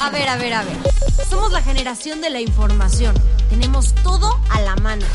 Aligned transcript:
A 0.00 0.10
ver, 0.10 0.28
a 0.28 0.36
ver, 0.36 0.54
a 0.54 0.62
ver. 0.62 0.76
Somos 1.28 1.52
la 1.52 1.62
generación 1.62 2.20
de 2.20 2.30
la 2.30 2.40
información. 2.40 3.14
Tenemos 3.48 3.94
todo 4.02 4.40
a 4.50 4.60
la 4.60 4.76
mano. 4.76 5.06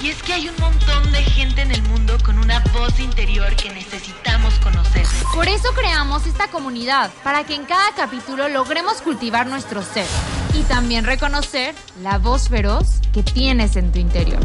Y 0.00 0.08
es 0.10 0.22
que 0.22 0.32
hay 0.32 0.48
un 0.48 0.54
montón 0.60 1.10
de 1.12 1.22
gente 1.22 1.62
en 1.62 1.72
el 1.72 1.82
mundo 1.82 2.16
con 2.24 2.38
una 2.38 2.60
voz 2.72 3.00
interior 3.00 3.54
que 3.56 3.70
necesitamos 3.70 4.54
conocer. 4.60 5.06
Por 5.34 5.48
eso 5.48 5.70
creamos 5.74 6.26
esta 6.26 6.48
comunidad, 6.48 7.10
para 7.24 7.44
que 7.44 7.54
en 7.54 7.64
cada 7.64 7.92
capítulo 7.96 8.48
logremos 8.48 9.02
cultivar 9.02 9.46
nuestro 9.48 9.82
ser 9.82 10.06
y 10.54 10.62
también 10.62 11.04
reconocer 11.04 11.74
la 12.02 12.18
voz 12.18 12.48
feroz 12.48 13.00
que 13.12 13.22
tienes 13.22 13.76
en 13.76 13.90
tu 13.90 13.98
interior. 13.98 14.40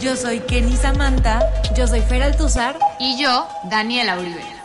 Yo 0.00 0.16
soy 0.16 0.40
Kenny 0.40 0.76
Samantha, 0.76 1.40
yo 1.76 1.86
soy 1.86 2.00
Fer 2.00 2.22
Altuzar 2.22 2.76
y 2.98 3.22
yo, 3.22 3.46
Daniela 3.70 4.18
Uribe. 4.18 4.55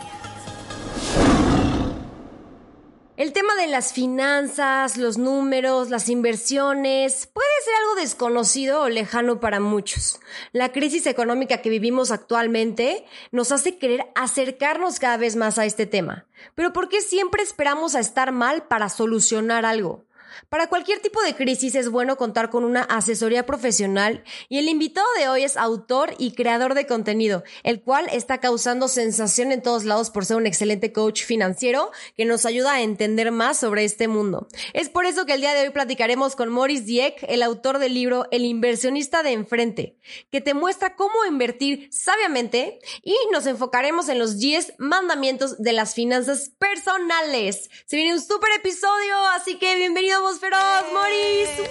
El 3.18 3.34
tema 3.34 3.54
de 3.56 3.66
las 3.66 3.92
finanzas, 3.92 4.96
los 4.96 5.18
números, 5.18 5.90
las 5.90 6.08
inversiones 6.08 7.26
puede 7.26 7.46
ser 7.62 7.74
algo 7.74 8.00
desconocido 8.00 8.80
o 8.80 8.88
lejano 8.88 9.38
para 9.38 9.60
muchos. 9.60 10.18
La 10.52 10.72
crisis 10.72 11.06
económica 11.06 11.58
que 11.58 11.68
vivimos 11.68 12.10
actualmente 12.10 13.04
nos 13.30 13.52
hace 13.52 13.76
querer 13.76 14.06
acercarnos 14.14 14.98
cada 14.98 15.18
vez 15.18 15.36
más 15.36 15.58
a 15.58 15.66
este 15.66 15.84
tema. 15.84 16.24
Pero 16.54 16.72
¿por 16.72 16.88
qué 16.88 17.02
siempre 17.02 17.42
esperamos 17.42 17.94
a 17.94 18.00
estar 18.00 18.32
mal 18.32 18.66
para 18.66 18.88
solucionar 18.88 19.66
algo? 19.66 20.06
Para 20.48 20.68
cualquier 20.68 21.00
tipo 21.00 21.20
de 21.22 21.34
crisis 21.34 21.74
es 21.74 21.88
bueno 21.88 22.16
contar 22.16 22.50
con 22.50 22.64
una 22.64 22.82
asesoría 22.82 23.46
profesional 23.46 24.24
y 24.48 24.58
el 24.58 24.68
invitado 24.68 25.06
de 25.18 25.28
hoy 25.28 25.44
es 25.44 25.56
autor 25.56 26.14
y 26.18 26.32
creador 26.32 26.74
de 26.74 26.86
contenido, 26.86 27.44
el 27.62 27.82
cual 27.82 28.08
está 28.12 28.38
causando 28.38 28.88
sensación 28.88 29.52
en 29.52 29.62
todos 29.62 29.84
lados 29.84 30.10
por 30.10 30.24
ser 30.24 30.36
un 30.36 30.46
excelente 30.46 30.92
coach 30.92 31.24
financiero 31.24 31.90
que 32.16 32.24
nos 32.24 32.46
ayuda 32.46 32.74
a 32.74 32.82
entender 32.82 33.32
más 33.32 33.58
sobre 33.58 33.84
este 33.84 34.08
mundo. 34.08 34.48
Es 34.72 34.88
por 34.88 35.06
eso 35.06 35.26
que 35.26 35.34
el 35.34 35.40
día 35.40 35.54
de 35.54 35.62
hoy 35.62 35.70
platicaremos 35.70 36.36
con 36.36 36.50
Maurice 36.50 36.84
Dieck, 36.84 37.24
el 37.28 37.42
autor 37.42 37.78
del 37.78 37.94
libro 37.94 38.26
El 38.30 38.44
inversionista 38.44 39.22
de 39.22 39.32
enfrente, 39.32 39.96
que 40.30 40.40
te 40.40 40.54
muestra 40.54 40.96
cómo 40.96 41.24
invertir 41.28 41.88
sabiamente 41.92 42.80
y 43.02 43.14
nos 43.32 43.46
enfocaremos 43.46 44.08
en 44.08 44.18
los 44.18 44.38
10 44.38 44.74
mandamientos 44.78 45.62
de 45.62 45.72
las 45.72 45.94
finanzas 45.94 46.50
personales. 46.58 47.70
Se 47.86 47.96
viene 47.96 48.14
un 48.14 48.20
super 48.20 48.50
episodio, 48.56 49.16
así 49.34 49.58
que 49.58 49.76
bienvenido 49.76 50.21
Voz 50.22 50.38
Feroz, 50.38 50.84
Maurice. 50.94 51.70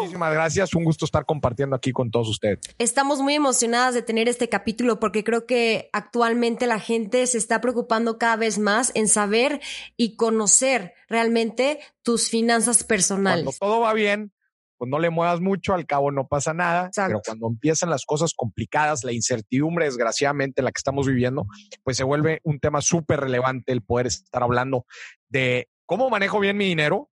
Muchísimas 0.00 0.32
gracias, 0.32 0.74
un 0.74 0.84
gusto 0.84 1.04
estar 1.04 1.26
compartiendo 1.26 1.76
aquí 1.76 1.92
con 1.92 2.10
todos 2.10 2.28
ustedes. 2.28 2.58
Estamos 2.78 3.20
muy 3.20 3.34
emocionadas 3.34 3.92
de 3.92 4.00
tener 4.00 4.30
este 4.30 4.48
capítulo 4.48 4.98
porque 4.98 5.24
creo 5.24 5.44
que 5.46 5.90
actualmente 5.92 6.66
la 6.66 6.80
gente 6.80 7.26
se 7.26 7.36
está 7.36 7.60
preocupando 7.60 8.16
cada 8.16 8.36
vez 8.36 8.58
más 8.58 8.92
en 8.94 9.08
saber 9.08 9.60
y 9.98 10.16
conocer 10.16 10.94
realmente 11.06 11.80
tus 12.02 12.30
finanzas 12.30 12.82
personales. 12.82 13.44
Cuando 13.44 13.58
todo 13.58 13.80
va 13.80 13.92
bien, 13.92 14.32
pues 14.78 14.90
no 14.90 14.98
le 14.98 15.10
muevas 15.10 15.42
mucho, 15.42 15.74
al 15.74 15.84
cabo 15.84 16.10
no 16.10 16.26
pasa 16.26 16.54
nada, 16.54 16.90
pero 16.96 17.20
cuando 17.22 17.48
empiezan 17.48 17.90
las 17.90 18.06
cosas 18.06 18.32
complicadas, 18.34 19.04
la 19.04 19.12
incertidumbre, 19.12 19.84
desgraciadamente, 19.84 20.62
la 20.62 20.72
que 20.72 20.78
estamos 20.78 21.06
viviendo, 21.06 21.44
pues 21.84 21.98
se 21.98 22.04
vuelve 22.04 22.40
un 22.44 22.58
tema 22.58 22.80
súper 22.80 23.20
relevante 23.20 23.72
el 23.72 23.82
poder 23.82 24.06
estar 24.06 24.42
hablando 24.42 24.86
de 25.28 25.68
cómo 25.84 26.08
manejo 26.08 26.40
bien 26.40 26.56
mi 26.56 26.64
dinero, 26.64 27.09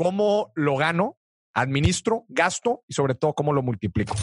cómo 0.00 0.50
lo 0.54 0.76
gano, 0.78 1.18
administro, 1.52 2.24
gasto 2.30 2.84
y 2.88 2.94
sobre 2.94 3.14
todo 3.14 3.34
cómo 3.34 3.52
lo 3.52 3.60
multiplico. 3.60 4.14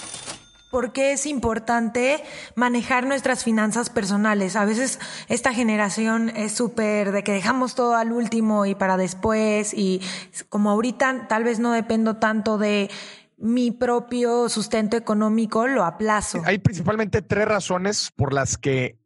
¿Por 0.72 0.92
qué 0.92 1.12
es 1.12 1.28
importante 1.28 2.24
manejar 2.56 3.06
nuestras 3.06 3.44
finanzas 3.44 3.92
personales? 3.92 4.56
A 4.56 4.66
veces 4.66 5.00
esta 5.28 5.54
generación 5.54 6.30
es 6.36 6.54
súper 6.54 7.12
de 7.12 7.24
que 7.24 7.32
dejamos 7.32 7.76
todo 7.76 7.96
al 7.96 8.12
último 8.12 8.66
y 8.66 8.74
para 8.74 8.98
después 8.98 9.72
y 9.72 10.02
como 10.50 10.72
ahorita 10.72 11.28
tal 11.28 11.44
vez 11.44 11.60
no 11.60 11.72
dependo 11.74 12.16
tanto 12.16 12.58
de 12.58 12.90
mi 13.38 13.70
propio 13.70 14.50
sustento 14.50 14.98
económico, 14.98 15.68
lo 15.68 15.84
aplazo. 15.84 16.42
Hay 16.46 16.58
principalmente 16.58 17.22
tres 17.22 17.48
razones 17.48 18.12
por 18.16 18.34
las 18.34 18.58
que 18.58 18.98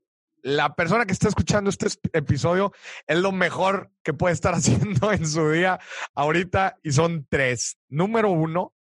la 0.43 0.75
persona 0.75 1.05
que 1.05 1.13
está 1.13 1.27
escuchando 1.27 1.69
este 1.69 1.87
episodio 2.13 2.71
es 3.07 3.17
lo 3.17 3.31
mejor 3.31 3.91
que 4.03 4.13
puede 4.13 4.33
estar 4.33 4.53
haciendo 4.55 5.11
en 5.11 5.25
su 5.27 5.49
día 5.51 5.79
ahorita 6.15 6.77
y 6.83 6.91
son 6.91 7.25
tres. 7.29 7.77
Número 7.89 8.31
uno, 8.31 8.73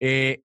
eh, 0.00 0.42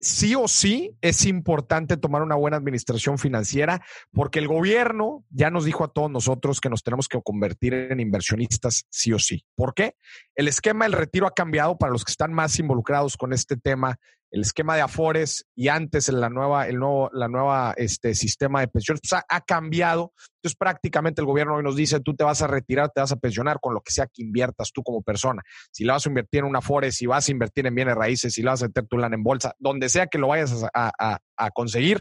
sí 0.00 0.34
o 0.34 0.48
sí 0.48 0.96
es 1.02 1.26
importante 1.26 1.98
tomar 1.98 2.22
una 2.22 2.34
buena 2.34 2.56
administración 2.56 3.18
financiera 3.18 3.82
porque 4.12 4.38
el 4.38 4.48
gobierno 4.48 5.24
ya 5.28 5.50
nos 5.50 5.66
dijo 5.66 5.84
a 5.84 5.92
todos 5.92 6.10
nosotros 6.10 6.60
que 6.60 6.70
nos 6.70 6.82
tenemos 6.82 7.06
que 7.06 7.20
convertir 7.22 7.74
en 7.74 8.00
inversionistas 8.00 8.86
sí 8.88 9.12
o 9.12 9.18
sí. 9.18 9.44
¿Por 9.54 9.74
qué? 9.74 9.94
El 10.34 10.48
esquema 10.48 10.86
del 10.86 10.94
retiro 10.94 11.26
ha 11.26 11.34
cambiado 11.34 11.76
para 11.76 11.92
los 11.92 12.04
que 12.04 12.12
están 12.12 12.32
más 12.32 12.58
involucrados 12.58 13.16
con 13.16 13.32
este 13.32 13.56
tema 13.56 13.98
el 14.30 14.42
esquema 14.42 14.76
de 14.76 14.82
Afores 14.82 15.46
y 15.54 15.68
antes 15.68 16.08
la 16.08 16.28
nueva, 16.28 16.68
el 16.68 16.76
nuevo, 16.76 17.10
la 17.12 17.28
nueva 17.28 17.74
este, 17.76 18.14
sistema 18.14 18.60
de 18.60 18.68
pensiones, 18.68 19.00
pues 19.08 19.22
ha, 19.28 19.40
cambiado. 19.40 20.12
Entonces 20.36 20.56
prácticamente 20.56 21.20
el 21.20 21.26
gobierno 21.26 21.56
hoy 21.56 21.62
nos 21.62 21.76
dice, 21.76 22.00
tú 22.00 22.14
te 22.14 22.24
vas 22.24 22.40
a 22.42 22.46
retirar, 22.46 22.90
te 22.90 23.00
vas 23.00 23.12
a 23.12 23.16
pensionar 23.16 23.58
con 23.60 23.74
lo 23.74 23.80
que 23.80 23.92
sea 23.92 24.06
que 24.06 24.22
inviertas 24.22 24.70
tú 24.72 24.82
como 24.82 25.02
persona. 25.02 25.42
Si 25.72 25.84
la 25.84 25.94
vas 25.94 26.06
a 26.06 26.08
invertir 26.08 26.40
en 26.40 26.46
una 26.46 26.60
Afores, 26.60 26.96
si 26.96 27.06
vas 27.06 27.28
a 27.28 27.32
invertir 27.32 27.66
en 27.66 27.74
bienes 27.74 27.94
raíces, 27.94 28.34
si 28.34 28.42
la 28.42 28.52
vas 28.52 28.62
a 28.62 28.66
meter 28.66 28.86
tu 28.86 28.98
lana 28.98 29.16
en 29.16 29.22
bolsa, 29.22 29.54
donde 29.58 29.88
sea 29.88 30.06
que 30.06 30.18
lo 30.18 30.28
vayas 30.28 30.64
a 30.72 31.50
conseguir, 31.54 32.00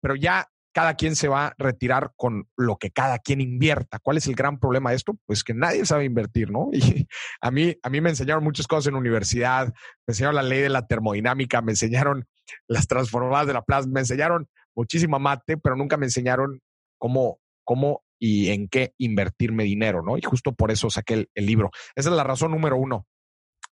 pero 0.00 0.16
ya 0.16 0.48
cada 0.78 0.94
quien 0.94 1.16
se 1.16 1.26
va 1.26 1.46
a 1.46 1.54
retirar 1.58 2.12
con 2.14 2.48
lo 2.56 2.76
que 2.76 2.92
cada 2.92 3.18
quien 3.18 3.40
invierta. 3.40 3.98
¿Cuál 3.98 4.18
es 4.18 4.28
el 4.28 4.36
gran 4.36 4.60
problema 4.60 4.90
de 4.90 4.96
esto? 4.96 5.18
Pues 5.26 5.42
que 5.42 5.52
nadie 5.52 5.84
sabe 5.84 6.04
invertir, 6.04 6.52
¿no? 6.52 6.70
A 7.40 7.50
mí, 7.50 7.74
a 7.82 7.90
mí 7.90 8.00
me 8.00 8.10
enseñaron 8.10 8.44
muchas 8.44 8.68
cosas 8.68 8.86
en 8.86 8.94
universidad, 8.94 9.66
me 9.66 10.12
enseñaron 10.12 10.36
la 10.36 10.44
ley 10.44 10.60
de 10.60 10.68
la 10.68 10.86
termodinámica, 10.86 11.62
me 11.62 11.72
enseñaron 11.72 12.28
las 12.68 12.86
transformadas 12.86 13.48
de 13.48 13.54
la 13.54 13.62
plaza, 13.62 13.88
me 13.88 13.98
enseñaron 13.98 14.48
muchísima 14.76 15.18
mate, 15.18 15.56
pero 15.56 15.74
nunca 15.74 15.96
me 15.96 16.06
enseñaron 16.06 16.60
cómo, 16.96 17.40
cómo 17.64 18.04
y 18.20 18.50
en 18.50 18.68
qué 18.68 18.94
invertirme 18.98 19.64
dinero, 19.64 20.04
¿no? 20.04 20.16
Y 20.16 20.22
justo 20.22 20.52
por 20.52 20.70
eso 20.70 20.90
saqué 20.90 21.26
el 21.34 21.46
libro. 21.46 21.72
Esa 21.96 22.10
es 22.10 22.14
la 22.14 22.22
razón 22.22 22.52
número 22.52 22.76
uno. 22.76 23.04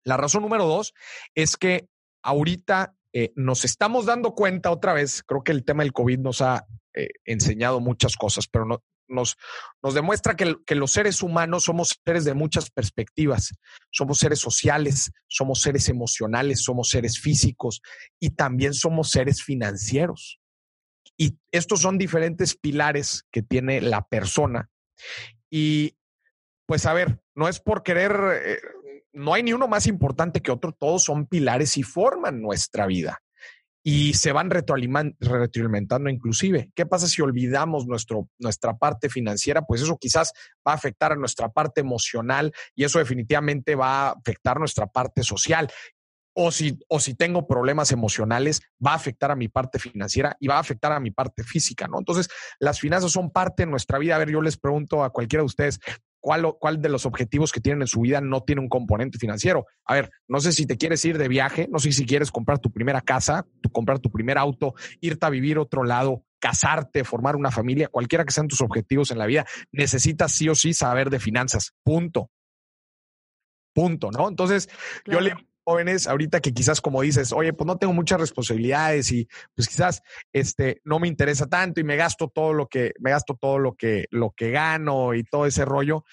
La 0.03 0.17
razón 0.17 0.43
número 0.43 0.67
dos 0.67 0.93
es 1.37 1.57
que 1.57 1.87
ahorita 2.25 2.97
eh, 3.19 3.33
nos 3.35 3.65
estamos 3.65 4.05
dando 4.05 4.35
cuenta 4.35 4.71
otra 4.71 4.93
vez, 4.93 5.23
creo 5.23 5.43
que 5.43 5.51
el 5.51 5.65
tema 5.65 5.83
del 5.83 5.95
COVID 5.95 6.19
nos 6.19 6.43
ha 6.43 6.67
eh, 6.93 7.09
enseñado 7.25 7.81
muchas 7.81 8.15
cosas, 8.15 8.47
pero 8.47 8.67
no, 8.67 8.85
nos, 9.09 9.39
nos 9.83 9.95
demuestra 9.95 10.37
que, 10.37 10.55
que, 10.67 10.75
los 10.75 10.93
seres 10.93 11.23
humanos 11.23 11.65
somos 11.65 11.99
seres 12.05 12.27
de 12.27 12.35
muchas 12.35 12.69
perspectivas. 12.69 13.55
Somos 13.91 14.19
seres 14.19 14.39
sociales, 14.39 15.13
somos 15.29 15.63
seres 15.63 15.89
emocionales, 15.89 16.63
somos 16.63 16.91
seres 16.91 17.19
físicos 17.19 17.81
y 18.21 18.33
también 18.33 18.75
somos 18.75 19.13
seres 19.13 19.43
financieros. 19.43 20.39
Y 21.17 21.39
estos 21.53 21.81
son 21.81 21.97
diferentes 21.97 22.55
pilares 22.55 23.25
que 23.31 23.41
tiene 23.41 23.81
la 23.81 24.07
persona. 24.07 24.69
Y 25.49 25.97
pues 26.67 26.85
a 26.85 26.93
ver, 26.93 27.19
no 27.35 27.49
es 27.49 27.61
por 27.61 27.83
querer, 27.83 28.15
eh, 28.45 28.59
no 29.17 29.33
hay 29.33 29.43
ni 29.43 29.53
uno 29.53 29.67
más 29.67 29.87
importante 29.87 30.41
que 30.41 30.53
otro, 30.53 30.73
todos 30.73 31.05
son 31.05 31.27
pilares 31.27 31.77
y 31.79 31.83
forman 31.83 32.43
nuestra 32.43 32.87
vida 32.87 33.23
y 33.83 34.15
se 34.15 34.33
van 34.33 34.51
retroalimentando 34.51 36.11
inclusive. 36.11 36.73
¿Qué 36.75 36.87
pasa 36.87 37.07
si 37.07 37.23
olvidamos 37.23 37.87
nuestro, 37.87 38.29
nuestra 38.39 38.77
parte 38.77 39.09
financiera? 39.09 39.63
Pues 39.63 39.81
eso 39.81 39.97
quizás 39.97 40.33
va 40.67 40.73
a 40.73 40.75
afectar 40.75 41.13
a 41.13 41.17
nuestra 41.17 41.49
parte 41.49 41.83
emocional 41.83 42.53
y 42.75 42.83
eso 42.83 42.99
definitivamente 42.99 43.77
va 43.77 44.09
a 44.09 44.11
afectar 44.11 44.59
nuestra 44.59 44.89
parte 44.89 45.23
social. 45.23 45.69
O 46.35 46.51
si, 46.51 46.79
o 46.89 46.99
si 47.01 47.15
tengo 47.15 47.47
problemas 47.47 47.93
emocionales, 47.93 48.61
va 48.85 48.91
a 48.91 48.97
afectar 48.97 49.31
a 49.31 49.37
mi 49.37 49.49
parte 49.49 49.79
financiera 49.79 50.37
y 50.41 50.49
va 50.49 50.57
a 50.57 50.61
afectar 50.61 50.93
a 50.93 51.01
mi 51.01 51.13
parte 51.13 51.45
física, 51.45 51.87
¿no? 51.87 51.99
Entonces, 51.99 52.29
las 52.59 52.81
finanzas 52.81 53.13
son 53.13 53.31
parte 53.31 53.63
de 53.63 53.71
nuestra 53.71 53.99
vida. 53.99 54.17
A 54.17 54.19
ver, 54.19 54.31
yo 54.31 54.43
les 54.43 54.59
pregunto 54.59 55.03
a 55.03 55.11
cualquiera 55.11 55.43
de 55.43 55.47
ustedes, 55.47 55.79
¿Cuál, 56.27 56.83
de 56.83 56.89
los 56.89 57.07
objetivos 57.07 57.53
que 57.53 57.61
tienen 57.61 57.83
en 57.83 57.87
su 57.87 58.01
vida 58.01 58.21
no 58.21 58.43
tiene 58.43 58.61
un 58.61 58.69
componente 58.69 59.17
financiero? 59.17 59.67
A 59.85 59.95
ver, 59.95 60.11
no 60.27 60.41
sé 60.41 60.51
si 60.51 60.67
te 60.67 60.77
quieres 60.77 61.05
ir 61.05 61.19
de 61.19 61.29
viaje, 61.29 61.69
no 61.71 61.79
sé 61.79 61.93
si 61.93 62.05
quieres 62.05 62.33
comprar 62.33 62.59
tu 62.59 62.73
primera 62.73 63.01
casa, 63.01 63.47
comprar 63.71 64.01
tu 64.01 64.11
primer 64.11 64.37
auto, 64.37 64.75
irte 65.01 65.25
a 65.25 65.31
vivir 65.31 65.57
otro 65.57 65.85
lado, 65.85 66.25
casarte, 66.41 67.05
formar 67.05 67.37
una 67.37 67.53
familia, 67.53 67.87
cualquiera 67.87 68.25
que 68.25 68.33
sean 68.33 68.49
tus 68.49 68.61
objetivos 68.61 69.13
en 69.13 69.19
la 69.19 69.27
vida, 69.27 69.47
necesitas 69.71 70.33
sí 70.33 70.49
o 70.49 70.57
sí 70.57 70.75
saber 70.75 71.11
de 71.11 71.21
finanzas. 71.21 71.75
Punto. 71.85 72.33
Punto, 73.73 74.11
¿no? 74.11 74.29
Entonces, 74.29 74.69
yo 75.05 75.21
le 75.21 75.33
jóvenes 75.67 76.07
ahorita 76.07 76.41
que 76.41 76.55
quizás 76.55 76.81
como 76.81 77.03
dices, 77.03 77.33
oye, 77.33 77.53
pues 77.53 77.67
no 77.67 77.77
tengo 77.77 77.93
muchas 77.93 78.21
responsabilidades 78.21 79.11
y 79.11 79.29
pues 79.55 79.69
quizás 79.69 80.01
este 80.33 80.81
no 80.85 81.01
me 81.01 81.09
interesa 81.09 81.47
tanto 81.47 81.81
y 81.81 81.85
me 81.85 81.97
gasto 81.97 82.29
todo 82.33 82.53
lo 82.53 82.69
que 82.69 82.93
me 83.01 83.11
gasto 83.11 83.37
todo 83.39 83.59
lo 83.59 83.75
que 83.75 84.07
lo 84.11 84.31
que 84.31 84.53
gano 84.53 85.13
y 85.15 85.25
todo 85.25 85.45
ese 85.45 85.65
rollo 85.65 86.05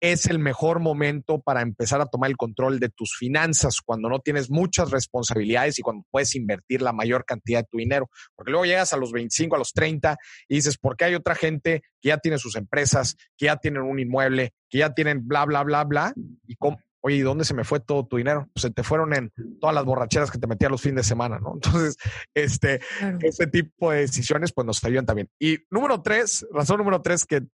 es 0.00 0.26
el 0.26 0.38
mejor 0.38 0.80
momento 0.80 1.42
para 1.42 1.60
empezar 1.60 2.00
a 2.00 2.06
tomar 2.06 2.30
el 2.30 2.36
control 2.36 2.80
de 2.80 2.88
tus 2.88 3.14
finanzas 3.18 3.80
cuando 3.84 4.08
no 4.08 4.20
tienes 4.20 4.48
muchas 4.48 4.90
responsabilidades 4.90 5.78
y 5.78 5.82
cuando 5.82 6.06
puedes 6.10 6.34
invertir 6.34 6.80
la 6.80 6.92
mayor 6.92 7.26
cantidad 7.26 7.60
de 7.60 7.68
tu 7.70 7.76
dinero. 7.76 8.08
Porque 8.34 8.50
luego 8.50 8.64
llegas 8.64 8.94
a 8.94 8.96
los 8.96 9.12
25, 9.12 9.56
a 9.56 9.58
los 9.58 9.72
30 9.74 10.16
y 10.48 10.54
dices, 10.54 10.78
¿por 10.78 10.96
qué 10.96 11.04
hay 11.04 11.14
otra 11.16 11.34
gente 11.34 11.82
que 12.00 12.08
ya 12.08 12.16
tiene 12.16 12.38
sus 12.38 12.56
empresas, 12.56 13.16
que 13.36 13.46
ya 13.46 13.56
tienen 13.56 13.82
un 13.82 13.98
inmueble, 13.98 14.54
que 14.70 14.78
ya 14.78 14.94
tienen 14.94 15.28
bla, 15.28 15.44
bla, 15.44 15.62
bla, 15.64 15.84
bla? 15.84 16.14
¿Y 16.46 16.56
cómo, 16.56 16.78
oye, 17.00 17.16
¿y 17.16 17.20
dónde 17.20 17.44
se 17.44 17.54
me 17.54 17.64
fue 17.64 17.80
todo 17.80 18.06
tu 18.06 18.16
dinero? 18.16 18.48
Pues 18.52 18.62
se 18.62 18.70
te 18.70 18.82
fueron 18.82 19.14
en 19.14 19.32
todas 19.60 19.74
las 19.74 19.84
borracheras 19.84 20.30
que 20.30 20.38
te 20.38 20.46
metías 20.46 20.70
los 20.70 20.82
fines 20.82 20.96
de 20.96 21.08
semana, 21.08 21.38
¿no? 21.38 21.54
Entonces, 21.62 21.96
este, 22.34 22.80
ese 23.20 23.46
tipo 23.46 23.90
de 23.90 24.00
decisiones, 24.00 24.52
pues 24.52 24.66
nos 24.66 24.82
ayudan 24.84 25.06
también. 25.06 25.28
Y 25.38 25.58
número 25.70 26.02
tres, 26.02 26.46
razón 26.52 26.78
número 26.78 27.02
tres 27.02 27.26
que 27.26 27.46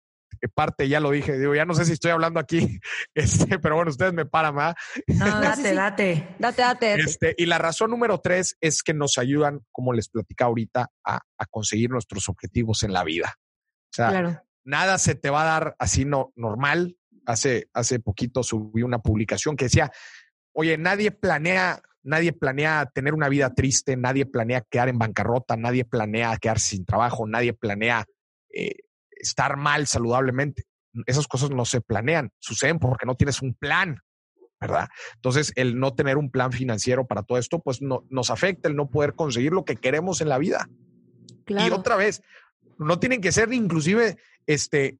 parte, 0.49 0.88
ya 0.88 1.00
lo 1.00 1.11
dije, 1.11 1.38
digo, 1.38 1.55
ya 1.55 1.64
no 1.64 1.75
sé 1.75 1.85
si 1.85 1.93
estoy 1.93 2.11
hablando 2.11 2.41
aquí, 2.41 2.81
este, 3.14 3.58
pero 3.58 3.76
bueno, 3.76 3.91
ustedes 3.91 4.12
me 4.12 4.26
paran, 4.26 4.56
¿verdad? 4.56 4.76
No, 5.06 5.25
date, 5.41 5.75
date, 5.75 6.37
date, 6.38 6.62
date. 6.62 6.94
Este, 6.94 7.35
y 7.37 7.46
la 7.46 7.58
razón 7.58 7.91
número 7.91 8.19
tres 8.20 8.56
es 8.61 8.82
que 8.82 8.94
nos 8.94 9.19
ayudan, 9.19 9.61
como 9.73 9.93
les 9.93 10.08
platicaba 10.08 10.49
ahorita, 10.49 10.91
a, 11.05 11.17
a 11.17 11.46
conseguir 11.46 11.91
nuestros 11.91 12.29
objetivos 12.29 12.82
en 12.82 12.93
la 12.93 13.05
vida. 13.05 13.35
O 13.37 13.94
sea, 13.94 14.44
nada 14.64 14.99
se 14.99 15.14
te 15.14 15.31
va 15.31 15.43
a 15.43 15.44
dar 15.44 15.76
así 15.79 16.05
no, 16.05 16.32
normal, 16.35 16.96
hace, 17.26 17.68
hace 17.72 18.00
poquito 18.00 18.42
subí 18.42 18.82
una 18.82 18.98
publicación 18.98 19.56
que 19.56 19.66
decía, 19.66 19.90
oye, 20.52 20.78
nadie 20.78 21.10
planea, 21.10 21.82
nadie 22.02 22.32
planea 22.32 22.90
tener 22.94 23.14
una 23.14 23.28
vida 23.28 23.54
triste, 23.54 23.96
nadie 23.96 24.26
planea 24.26 24.62
quedar 24.62 24.88
en 24.88 24.98
bancarrota, 24.98 25.56
nadie 25.56 25.84
planea 25.84 26.36
quedarse 26.36 26.76
sin 26.76 26.84
trabajo, 26.84 27.26
nadie 27.26 27.52
planea 27.52 28.06
eh, 28.52 28.76
estar 29.10 29.56
mal 29.56 29.86
saludablemente. 29.86 30.64
Esas 31.06 31.26
cosas 31.26 31.50
no 31.50 31.64
se 31.64 31.80
planean, 31.80 32.30
suceden 32.38 32.78
porque 32.78 33.06
no 33.06 33.16
tienes 33.16 33.42
un 33.42 33.54
plan, 33.54 33.98
¿verdad? 34.60 34.88
Entonces, 35.16 35.52
el 35.56 35.78
no 35.78 35.94
tener 35.94 36.16
un 36.16 36.30
plan 36.30 36.52
financiero 36.52 37.06
para 37.06 37.24
todo 37.24 37.38
esto, 37.38 37.60
pues 37.60 37.82
no, 37.82 38.06
nos 38.10 38.30
afecta 38.30 38.68
el 38.68 38.76
no 38.76 38.88
poder 38.88 39.14
conseguir 39.14 39.52
lo 39.52 39.64
que 39.64 39.76
queremos 39.76 40.20
en 40.20 40.28
la 40.28 40.38
vida. 40.38 40.68
Y 41.46 41.70
otra 41.70 41.96
vez, 41.96 42.22
no 42.78 42.98
tienen 42.98 43.20
que 43.20 43.32
ser 43.32 43.52
inclusive 43.52 44.16
este, 44.46 44.98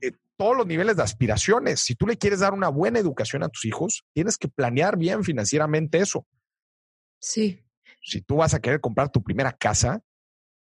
eh, 0.00 0.12
todos 0.36 0.56
los 0.56 0.66
niveles 0.66 0.96
de 0.96 1.02
aspiraciones. 1.02 1.80
Si 1.80 1.94
tú 1.94 2.06
le 2.06 2.16
quieres 2.16 2.40
dar 2.40 2.52
una 2.52 2.68
buena 2.68 2.98
educación 2.98 3.42
a 3.42 3.48
tus 3.48 3.64
hijos, 3.64 4.04
tienes 4.12 4.38
que 4.38 4.48
planear 4.48 4.96
bien 4.96 5.24
financieramente 5.24 5.98
eso. 5.98 6.26
Sí. 7.20 7.64
Si 8.02 8.20
tú 8.20 8.36
vas 8.36 8.54
a 8.54 8.60
querer 8.60 8.80
comprar 8.80 9.10
tu 9.10 9.22
primera 9.22 9.52
casa, 9.52 10.00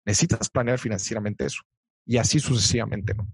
necesitas 0.06 0.50
planear 0.50 0.80
financieramente 0.80 1.46
eso. 1.46 1.62
Y 2.06 2.18
así 2.18 2.40
sucesivamente, 2.40 3.14
¿no? 3.14 3.28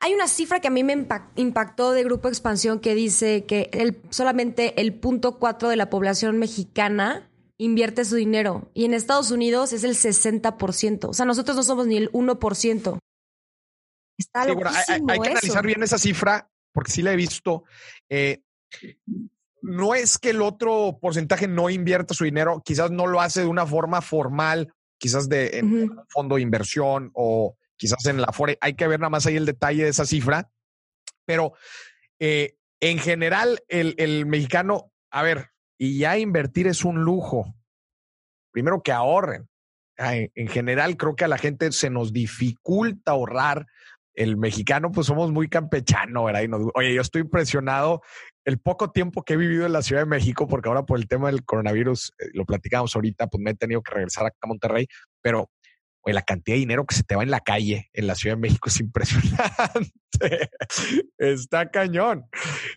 Hay 0.00 0.14
una 0.14 0.28
cifra 0.28 0.60
que 0.60 0.68
a 0.68 0.70
mí 0.70 0.84
me 0.84 1.06
impactó 1.36 1.92
de 1.92 2.04
Grupo 2.04 2.28
Expansión 2.28 2.78
que 2.78 2.94
dice 2.94 3.44
que 3.46 3.68
el, 3.72 4.00
solamente 4.10 4.80
el 4.80 4.94
punto 4.94 5.38
cuatro 5.38 5.68
de 5.68 5.76
la 5.76 5.90
población 5.90 6.38
mexicana 6.38 7.28
invierte 7.58 8.04
su 8.04 8.14
dinero 8.14 8.70
y 8.74 8.84
en 8.84 8.94
Estados 8.94 9.32
Unidos 9.32 9.72
es 9.72 9.82
el 9.82 9.96
60%. 9.96 11.08
O 11.08 11.12
sea, 11.12 11.26
nosotros 11.26 11.56
no 11.56 11.64
somos 11.64 11.88
ni 11.88 11.96
el 11.96 12.12
1%. 12.12 12.98
Está 14.18 14.42
hay, 14.42 14.56
que 15.20 15.30
analizar 15.30 15.64
bien 15.64 15.82
esa 15.82 15.96
cifra 15.96 16.50
porque 16.72 16.90
sí 16.90 17.02
la 17.02 17.12
he 17.12 17.16
visto. 17.16 17.64
Eh, 18.08 18.42
no 19.62 19.94
es 19.94 20.18
que 20.18 20.30
el 20.30 20.42
otro 20.42 20.98
porcentaje 21.00 21.48
no 21.48 21.70
invierta 21.70 22.14
su 22.14 22.24
dinero, 22.24 22.62
quizás 22.64 22.90
no 22.90 23.06
lo 23.06 23.20
hace 23.20 23.40
de 23.40 23.46
una 23.46 23.66
forma 23.66 24.00
formal, 24.02 24.72
quizás 24.98 25.28
de 25.28 25.58
en 25.58 25.72
un 25.72 26.04
fondo 26.08 26.36
de 26.36 26.42
inversión 26.42 27.10
o 27.14 27.56
quizás 27.76 28.04
en 28.06 28.20
la 28.20 28.32
FORE. 28.32 28.58
Hay 28.60 28.74
que 28.74 28.88
ver 28.88 29.00
nada 29.00 29.10
más 29.10 29.26
ahí 29.26 29.36
el 29.36 29.46
detalle 29.46 29.84
de 29.84 29.90
esa 29.90 30.04
cifra. 30.04 30.50
Pero 31.24 31.54
eh, 32.18 32.56
en 32.80 32.98
general, 32.98 33.62
el, 33.68 33.94
el 33.98 34.26
mexicano, 34.26 34.92
a 35.10 35.22
ver, 35.22 35.50
y 35.78 35.98
ya 35.98 36.18
invertir 36.18 36.66
es 36.66 36.84
un 36.84 37.02
lujo. 37.02 37.54
Primero 38.50 38.82
que 38.82 38.92
ahorren. 38.92 39.48
En 39.96 40.46
general, 40.46 40.96
creo 40.96 41.16
que 41.16 41.24
a 41.24 41.28
la 41.28 41.38
gente 41.38 41.72
se 41.72 41.90
nos 41.90 42.12
dificulta 42.12 43.12
ahorrar 43.12 43.66
el 44.18 44.36
mexicano, 44.36 44.90
pues 44.90 45.06
somos 45.06 45.30
muy 45.30 45.48
campechano, 45.48 46.24
¿verdad? 46.24 46.42
Y 46.42 46.48
oye, 46.74 46.92
yo 46.92 47.00
estoy 47.00 47.22
impresionado 47.22 48.02
el 48.44 48.58
poco 48.58 48.90
tiempo 48.90 49.22
que 49.22 49.34
he 49.34 49.36
vivido 49.36 49.64
en 49.64 49.72
la 49.72 49.80
Ciudad 49.80 50.02
de 50.02 50.08
México, 50.08 50.48
porque 50.48 50.68
ahora 50.68 50.84
por 50.84 50.98
el 50.98 51.06
tema 51.06 51.30
del 51.30 51.44
coronavirus, 51.44 52.12
eh, 52.18 52.26
lo 52.34 52.44
platicamos 52.44 52.96
ahorita, 52.96 53.28
pues 53.28 53.40
me 53.40 53.52
he 53.52 53.54
tenido 53.54 53.80
que 53.80 53.94
regresar 53.94 54.26
a 54.26 54.46
Monterrey, 54.46 54.88
pero 55.22 55.50
la 56.12 56.22
cantidad 56.22 56.54
de 56.54 56.60
dinero 56.60 56.86
que 56.86 56.94
se 56.94 57.02
te 57.02 57.16
va 57.16 57.22
en 57.22 57.30
la 57.30 57.40
calle 57.40 57.90
en 57.92 58.06
la 58.06 58.14
Ciudad 58.14 58.36
de 58.36 58.40
México 58.40 58.68
es 58.68 58.80
impresionante. 58.80 59.92
Está 61.18 61.70
cañón, 61.70 62.26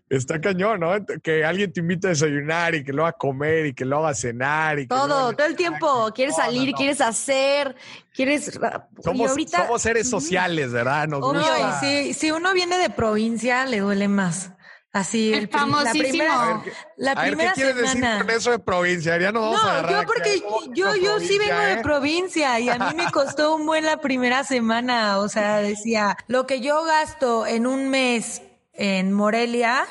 está 0.09 0.39
cañón, 0.39 0.79
¿no? 0.81 0.91
Que 1.23 1.43
alguien 1.43 1.73
te 1.73 1.79
invite 1.79 2.07
a 2.07 2.09
desayunar 2.11 2.75
y 2.75 2.83
que 2.83 2.93
lo 2.93 3.03
haga 3.03 3.17
comer 3.17 3.65
y 3.67 3.73
que 3.73 3.83
lo 3.83 3.99
haga 3.99 4.13
cenar. 4.13 4.77
Y 4.77 4.87
todo, 4.87 5.33
todo 5.33 5.47
el 5.47 5.55
tiempo. 5.55 6.11
Quieres 6.13 6.35
salir, 6.35 6.73
quieres 6.73 7.01
hacer, 7.01 7.75
quieres... 8.13 8.59
Somos, 9.03 9.31
somos 9.49 9.81
seres 9.81 10.07
sociales, 10.07 10.71
¿verdad? 10.71 11.07
Nos 11.07 11.21
gusta. 11.21 11.81
si 11.81 12.31
uno 12.31 12.53
viene 12.53 12.77
de 12.77 12.91
provincia, 12.91 13.65
le 13.65 13.79
duele 13.79 14.07
más. 14.07 14.51
Así, 14.93 15.33
el, 15.33 15.47
famosísimo. 15.47 16.63
La 16.97 17.15
primera, 17.15 17.53
¿qué 17.53 17.61
quieres 17.61 17.75
decir 17.77 18.05
con 18.17 18.29
eso 18.29 18.51
de 18.51 18.59
provincia? 18.59 19.17
Ya 19.17 19.31
no, 19.31 19.51
vamos 19.51 19.83
no 19.83 19.89
yo 19.89 20.05
porque 20.05 20.43
yo, 20.73 20.95
yo 20.97 21.19
sí 21.19 21.37
vengo 21.37 21.59
de 21.59 21.73
¿eh? 21.73 21.79
provincia 21.81 22.59
y 22.59 22.67
a 22.67 22.77
mí 22.77 22.95
me 22.95 23.09
costó 23.09 23.55
un 23.55 23.65
buen 23.65 23.85
la 23.85 23.97
primera 23.97 24.43
semana. 24.43 25.19
O 25.19 25.29
sea, 25.29 25.57
decía, 25.59 26.17
lo 26.27 26.45
que 26.45 26.59
yo 26.59 26.83
gasto 26.83 27.47
en 27.47 27.67
un 27.67 27.89
mes 27.89 28.41
en 28.73 29.13
Morelia, 29.13 29.87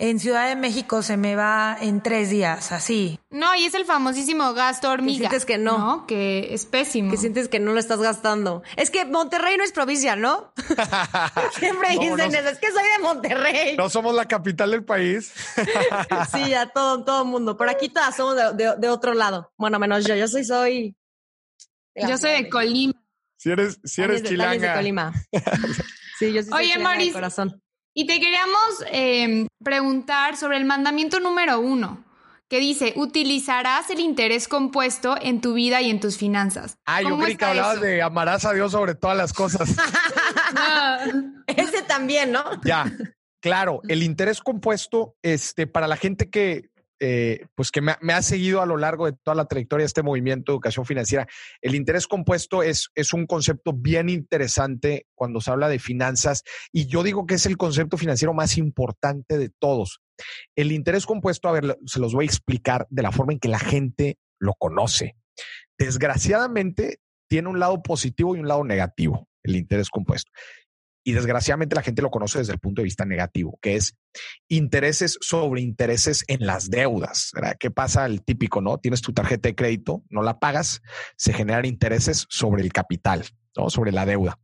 en 0.00 0.20
Ciudad 0.20 0.48
de 0.48 0.54
México 0.54 1.02
se 1.02 1.16
me 1.16 1.34
va 1.34 1.76
en 1.80 2.00
tres 2.00 2.30
días, 2.30 2.70
así. 2.70 3.18
No, 3.30 3.52
y 3.56 3.64
es 3.64 3.74
el 3.74 3.84
famosísimo 3.84 4.54
gasto 4.54 4.90
hormiga. 4.90 5.16
Que 5.16 5.18
sientes 5.18 5.44
que 5.44 5.58
no. 5.58 6.06
Que 6.06 6.54
es 6.54 6.66
pésimo. 6.66 7.10
Que 7.10 7.16
sientes 7.16 7.48
que 7.48 7.58
no 7.58 7.72
lo 7.72 7.80
estás 7.80 8.00
gastando. 8.00 8.62
Es 8.76 8.90
que 8.90 9.04
Monterrey 9.04 9.56
no 9.56 9.64
es 9.64 9.72
provincia, 9.72 10.14
¿no? 10.14 10.52
Siempre 11.58 11.90
dicen 11.98 12.32
eso. 12.32 12.48
Es 12.48 12.58
que 12.58 12.70
soy 12.70 12.84
de 12.96 13.02
Monterrey. 13.02 13.76
No 13.76 13.90
somos 13.90 14.14
la 14.14 14.26
capital 14.26 14.70
del 14.70 14.84
país. 14.84 15.32
sí, 16.32 16.54
a 16.54 16.68
todo, 16.68 17.04
todo 17.04 17.24
mundo. 17.24 17.56
Por 17.56 17.68
aquí 17.68 17.88
todas 17.88 18.14
somos 18.14 18.36
de, 18.56 18.88
otro 18.88 19.14
lado. 19.14 19.52
Bueno, 19.58 19.80
menos 19.80 20.04
yo. 20.04 20.14
Yo 20.14 20.28
soy, 20.28 20.44
soy. 20.44 20.96
Yo 21.96 22.16
soy 22.18 22.42
de 22.42 22.48
Colima. 22.48 22.94
Si 23.36 23.50
eres, 23.50 23.80
si 23.82 24.02
eres 24.02 24.22
chilanga. 24.22 24.68
De 24.68 24.76
Colima. 24.76 25.12
sí, 26.20 26.32
yo 26.32 26.44
soy 26.44 26.52
Oye, 26.52 26.78
Maris, 26.78 27.12
corazón. 27.12 27.60
Y 27.98 28.06
te 28.06 28.20
queríamos 28.20 28.84
em, 28.92 29.48
preguntar 29.60 30.36
sobre 30.36 30.56
el 30.56 30.64
mandamiento 30.64 31.18
número 31.18 31.58
uno, 31.58 32.04
que 32.48 32.60
dice, 32.60 32.92
utilizarás 32.94 33.90
el 33.90 33.98
interés 33.98 34.46
compuesto 34.46 35.16
en 35.20 35.40
tu 35.40 35.54
vida 35.54 35.82
y 35.82 35.90
en 35.90 35.98
tus 35.98 36.16
finanzas. 36.16 36.78
Ah, 36.86 37.02
yo 37.02 37.18
creí 37.18 37.36
que 37.36 37.44
hablabas 37.44 37.80
de 37.80 38.00
amarás 38.00 38.44
a 38.44 38.52
Dios 38.52 38.70
sobre 38.70 38.94
todas 38.94 39.16
las 39.16 39.32
cosas. 39.32 39.70
Ese 41.48 41.82
también, 41.88 42.30
¿no? 42.30 42.44
Ya, 42.62 42.84
claro, 43.40 43.80
el 43.88 44.04
interés 44.04 44.42
compuesto, 44.42 45.16
este, 45.22 45.66
para 45.66 45.88
la 45.88 45.96
gente 45.96 46.30
que 46.30 46.70
eh, 47.00 47.46
pues 47.54 47.70
que 47.70 47.80
me, 47.80 47.94
ha 48.12 48.22
seguido 48.22 48.60
a 48.60 48.66
lo 48.66 48.76
largo 48.76 49.06
de 49.06 49.12
toda 49.12 49.34
la 49.34 49.46
trayectoria 49.46 49.82
de 49.82 49.88
este 49.88 50.02
movimiento 50.02 50.52
de 50.52 50.56
educación 50.56 50.84
financiera. 50.84 51.26
El 51.60 51.74
interés 51.74 52.06
compuesto 52.06 52.62
es, 52.62 52.90
es 52.94 53.12
un 53.12 53.26
concepto 53.26 53.72
bien 53.72 54.08
interesante 54.08 55.06
cuando 55.14 55.40
se 55.40 55.50
habla 55.50 55.68
de 55.68 55.78
finanzas 55.78 56.42
y 56.72 56.86
yo 56.86 57.02
digo 57.02 57.26
que 57.26 57.34
es 57.34 57.46
el 57.46 57.56
concepto 57.56 57.96
financiero 57.96 58.34
más 58.34 58.58
importante 58.58 59.38
de 59.38 59.50
todos. 59.50 60.00
El 60.56 60.72
interés 60.72 61.06
compuesto, 61.06 61.48
a 61.48 61.52
ver, 61.52 61.78
se 61.86 62.00
los 62.00 62.12
voy 62.12 62.24
a 62.24 62.26
explicar 62.26 62.86
de 62.90 63.02
la 63.02 63.12
forma 63.12 63.32
en 63.32 63.38
que 63.38 63.48
la 63.48 63.60
gente 63.60 64.18
lo 64.40 64.54
conoce. 64.54 65.16
Desgraciadamente, 65.78 66.98
tiene 67.28 67.48
un 67.48 67.60
lado 67.60 67.82
positivo 67.82 68.34
y 68.34 68.40
un 68.40 68.48
lado 68.48 68.64
negativo, 68.64 69.28
el 69.44 69.54
interés 69.56 69.90
compuesto 69.90 70.30
y 71.08 71.12
desgraciadamente 71.12 71.74
la 71.74 71.80
gente 71.80 72.02
lo 72.02 72.10
conoce 72.10 72.36
desde 72.36 72.52
el 72.52 72.58
punto 72.58 72.82
de 72.82 72.84
vista 72.84 73.06
negativo, 73.06 73.58
que 73.62 73.76
es 73.76 73.96
intereses 74.46 75.16
sobre 75.22 75.62
intereses 75.62 76.22
en 76.26 76.44
las 76.44 76.68
deudas. 76.68 77.30
¿verdad? 77.32 77.56
¿Qué 77.58 77.70
pasa? 77.70 78.04
El 78.04 78.22
típico, 78.22 78.60
¿no? 78.60 78.76
Tienes 78.76 79.00
tu 79.00 79.14
tarjeta 79.14 79.48
de 79.48 79.54
crédito, 79.54 80.04
no 80.10 80.20
la 80.20 80.38
pagas, 80.38 80.82
se 81.16 81.32
generan 81.32 81.64
intereses 81.64 82.26
sobre 82.28 82.62
el 82.62 82.74
capital, 82.74 83.24
¿no? 83.56 83.70
Sobre 83.70 83.90
la 83.90 84.04
deuda. 84.04 84.38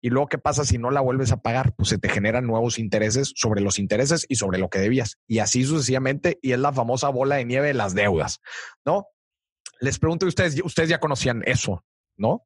Y 0.00 0.10
luego, 0.10 0.26
¿qué 0.26 0.38
pasa 0.38 0.64
si 0.64 0.76
no 0.76 0.90
la 0.90 1.00
vuelves 1.00 1.30
a 1.30 1.36
pagar? 1.36 1.72
Pues 1.76 1.90
se 1.90 1.98
te 1.98 2.08
generan 2.08 2.48
nuevos 2.48 2.80
intereses 2.80 3.32
sobre 3.36 3.60
los 3.60 3.78
intereses 3.78 4.26
y 4.28 4.34
sobre 4.34 4.58
lo 4.58 4.70
que 4.70 4.80
debías. 4.80 5.18
Y 5.28 5.38
así 5.38 5.62
sucesivamente, 5.62 6.40
y 6.42 6.50
es 6.50 6.58
la 6.58 6.72
famosa 6.72 7.10
bola 7.10 7.36
de 7.36 7.44
nieve 7.44 7.68
de 7.68 7.74
las 7.74 7.94
deudas, 7.94 8.40
¿no? 8.84 9.06
Les 9.78 10.00
pregunto 10.00 10.26
a 10.26 10.30
ustedes, 10.30 10.60
ustedes 10.64 10.88
ya 10.88 10.98
conocían 10.98 11.44
eso, 11.46 11.84
¿no? 12.16 12.44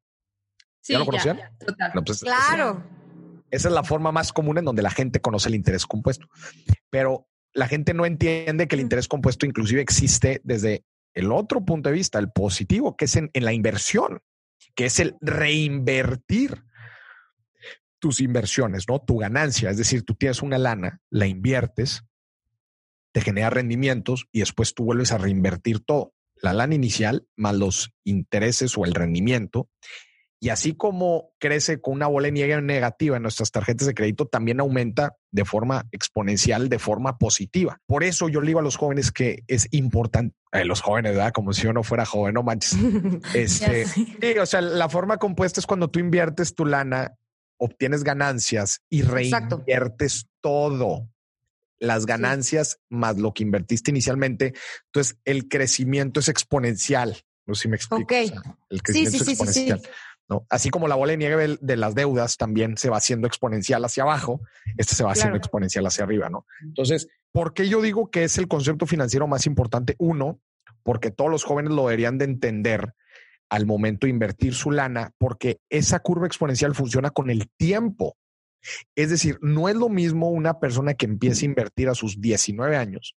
Sí, 0.81 0.93
¿Ya 0.93 0.99
lo 0.99 1.05
conocían? 1.07 1.39
Pues, 2.05 2.19
claro. 2.19 2.83
Esa 3.53 3.67
es 3.67 3.73
la 3.75 3.83
forma 3.83 4.11
más 4.11 4.33
común 4.33 4.57
en 4.57 4.65
donde 4.65 4.81
la 4.81 4.89
gente 4.89 5.21
conoce 5.21 5.47
el 5.47 5.53
interés 5.53 5.85
compuesto. 5.85 6.27
Pero 6.89 7.27
la 7.53 7.67
gente 7.67 7.93
no 7.93 8.03
entiende 8.03 8.67
que 8.67 8.73
el 8.73 8.81
interés 8.81 9.07
compuesto 9.07 9.45
inclusive 9.45 9.79
existe 9.79 10.41
desde 10.43 10.85
el 11.13 11.31
otro 11.31 11.63
punto 11.63 11.89
de 11.89 11.95
vista, 11.95 12.17
el 12.17 12.31
positivo, 12.31 12.97
que 12.97 13.05
es 13.05 13.15
en, 13.15 13.29
en 13.31 13.45
la 13.45 13.53
inversión, 13.53 14.21
que 14.73 14.85
es 14.85 14.99
el 14.99 15.17
reinvertir 15.21 16.63
tus 17.99 18.21
inversiones, 18.21 18.85
¿no? 18.89 18.99
Tu 18.99 19.19
ganancia, 19.19 19.69
es 19.69 19.77
decir, 19.77 20.03
tú 20.03 20.15
tienes 20.15 20.41
una 20.41 20.57
lana, 20.57 20.99
la 21.11 21.27
inviertes, 21.27 22.03
te 23.11 23.21
genera 23.21 23.51
rendimientos 23.51 24.25
y 24.31 24.39
después 24.39 24.73
tú 24.73 24.85
vuelves 24.85 25.11
a 25.11 25.19
reinvertir 25.19 25.79
todo, 25.79 26.15
la 26.37 26.53
lana 26.53 26.73
inicial 26.73 27.27
más 27.35 27.53
los 27.53 27.93
intereses 28.03 28.75
o 28.79 28.85
el 28.85 28.95
rendimiento. 28.95 29.69
Y 30.43 30.49
así 30.49 30.73
como 30.75 31.31
crece 31.39 31.79
con 31.79 31.93
una 31.93 32.07
bola 32.07 32.25
de 32.25 32.33
nieve 32.33 32.61
negativa 32.61 33.15
en 33.15 33.23
nuestras 33.23 33.49
tarjetas 33.49 33.87
de 33.87 33.93
crédito, 33.93 34.25
también 34.25 34.59
aumenta 34.59 35.15
de 35.31 35.45
forma 35.45 35.85
exponencial, 35.93 36.67
de 36.67 36.79
forma 36.79 37.17
positiva. 37.17 37.79
Por 37.85 38.03
eso 38.03 38.27
yo 38.27 38.41
le 38.41 38.47
digo 38.47 38.59
a 38.59 38.61
los 38.61 38.75
jóvenes 38.75 39.13
que 39.13 39.45
es 39.47 39.69
importante, 39.71 40.35
eh, 40.51 40.65
los 40.65 40.81
jóvenes, 40.81 41.13
¿verdad? 41.13 41.31
Como 41.31 41.53
si 41.53 41.61
yo 41.61 41.71
no 41.71 41.81
fuera 41.81 42.05
joven, 42.05 42.33
no 42.33 42.43
manches. 42.43 42.77
Este, 43.33 43.85
sí, 43.85 44.17
o 44.37 44.45
sea, 44.45 44.59
la 44.59 44.89
forma 44.89 45.15
compuesta 45.15 45.61
es 45.61 45.65
cuando 45.65 45.89
tú 45.89 45.99
inviertes 45.99 46.53
tu 46.53 46.65
lana 46.65 47.13
obtienes 47.55 48.03
ganancias 48.03 48.81
y 48.89 49.03
reinviertes 49.03 50.27
todo. 50.41 51.07
Las 51.79 52.05
ganancias 52.05 52.81
más 52.89 53.17
lo 53.17 53.33
que 53.33 53.43
invertiste 53.43 53.91
inicialmente. 53.91 54.53
Entonces, 54.87 55.17
el 55.23 55.47
crecimiento 55.47 56.19
es 56.19 56.27
exponencial. 56.27 57.23
No 57.45 57.55
sé 57.55 57.61
si 57.61 57.67
me 57.69 57.77
explico. 57.77 58.13
el 58.69 58.83
crecimiento 58.83 59.23
es 59.23 59.27
exponencial. 59.29 59.81
¿No? 60.33 60.47
Así 60.49 60.71
como 60.71 60.87
la 60.87 60.95
bola 60.95 61.11
de 61.11 61.17
nieve 61.17 61.57
de 61.61 61.77
las 61.77 61.93
deudas 61.93 62.37
también 62.37 62.75
se 62.75 62.89
va 62.89 62.97
haciendo 62.97 63.27
exponencial 63.27 63.85
hacia 63.85 64.01
abajo, 64.01 64.41
este 64.77 64.95
se 64.95 65.03
va 65.03 65.11
haciendo 65.11 65.37
exponencial 65.37 65.85
hacia 65.85 66.03
arriba, 66.03 66.29
¿no? 66.29 66.47
Entonces, 66.63 67.07
¿por 67.31 67.53
qué 67.53 67.69
yo 67.69 67.81
digo 67.81 68.09
que 68.09 68.23
es 68.23 68.39
el 68.39 68.47
concepto 68.47 68.87
financiero 68.87 69.27
más 69.27 69.45
importante? 69.45 69.95
Uno, 69.99 70.39
porque 70.81 71.11
todos 71.11 71.29
los 71.29 71.43
jóvenes 71.43 71.71
lo 71.71 71.83
deberían 71.83 72.17
de 72.17 72.25
entender 72.25 72.95
al 73.49 73.67
momento 73.67 74.07
de 74.07 74.11
invertir 74.11 74.55
su 74.55 74.71
lana, 74.71 75.11
porque 75.19 75.59
esa 75.69 75.99
curva 75.99 76.25
exponencial 76.25 76.73
funciona 76.73 77.11
con 77.11 77.29
el 77.29 77.51
tiempo. 77.55 78.17
Es 78.95 79.11
decir, 79.11 79.37
no 79.41 79.69
es 79.69 79.75
lo 79.75 79.89
mismo 79.89 80.31
una 80.31 80.59
persona 80.59 80.95
que 80.95 81.05
empieza 81.05 81.43
a 81.43 81.45
invertir 81.45 81.89
a 81.89 81.93
sus 81.93 82.19
19 82.19 82.75
años 82.75 83.15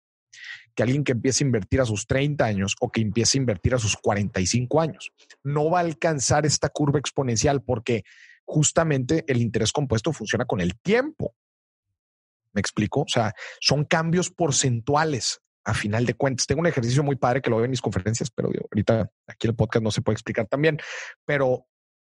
que 0.74 0.82
alguien 0.82 1.04
que 1.04 1.12
empiece 1.12 1.42
a 1.42 1.46
invertir 1.46 1.80
a 1.80 1.86
sus 1.86 2.06
30 2.06 2.44
años 2.44 2.76
o 2.80 2.90
que 2.90 3.00
empiece 3.00 3.38
a 3.38 3.40
invertir 3.40 3.74
a 3.74 3.78
sus 3.78 3.96
45 3.96 4.80
años. 4.80 5.12
No 5.42 5.70
va 5.70 5.78
a 5.78 5.82
alcanzar 5.82 6.46
esta 6.46 6.68
curva 6.68 6.98
exponencial 6.98 7.62
porque 7.62 8.04
justamente 8.44 9.24
el 9.26 9.40
interés 9.40 9.72
compuesto 9.72 10.12
funciona 10.12 10.44
con 10.44 10.60
el 10.60 10.78
tiempo. 10.78 11.34
¿Me 12.52 12.60
explico? 12.60 13.02
O 13.02 13.08
sea, 13.08 13.34
son 13.60 13.84
cambios 13.84 14.30
porcentuales 14.30 15.40
a 15.64 15.74
final 15.74 16.06
de 16.06 16.14
cuentas. 16.14 16.46
Tengo 16.46 16.60
un 16.60 16.66
ejercicio 16.66 17.02
muy 17.02 17.16
padre 17.16 17.42
que 17.42 17.50
lo 17.50 17.56
veo 17.56 17.64
en 17.64 17.72
mis 17.72 17.82
conferencias, 17.82 18.30
pero 18.30 18.48
ahorita 18.70 19.10
aquí 19.26 19.48
el 19.48 19.54
podcast 19.54 19.82
no 19.82 19.90
se 19.90 20.00
puede 20.00 20.14
explicar 20.14 20.46
también, 20.46 20.78
pero 21.24 21.66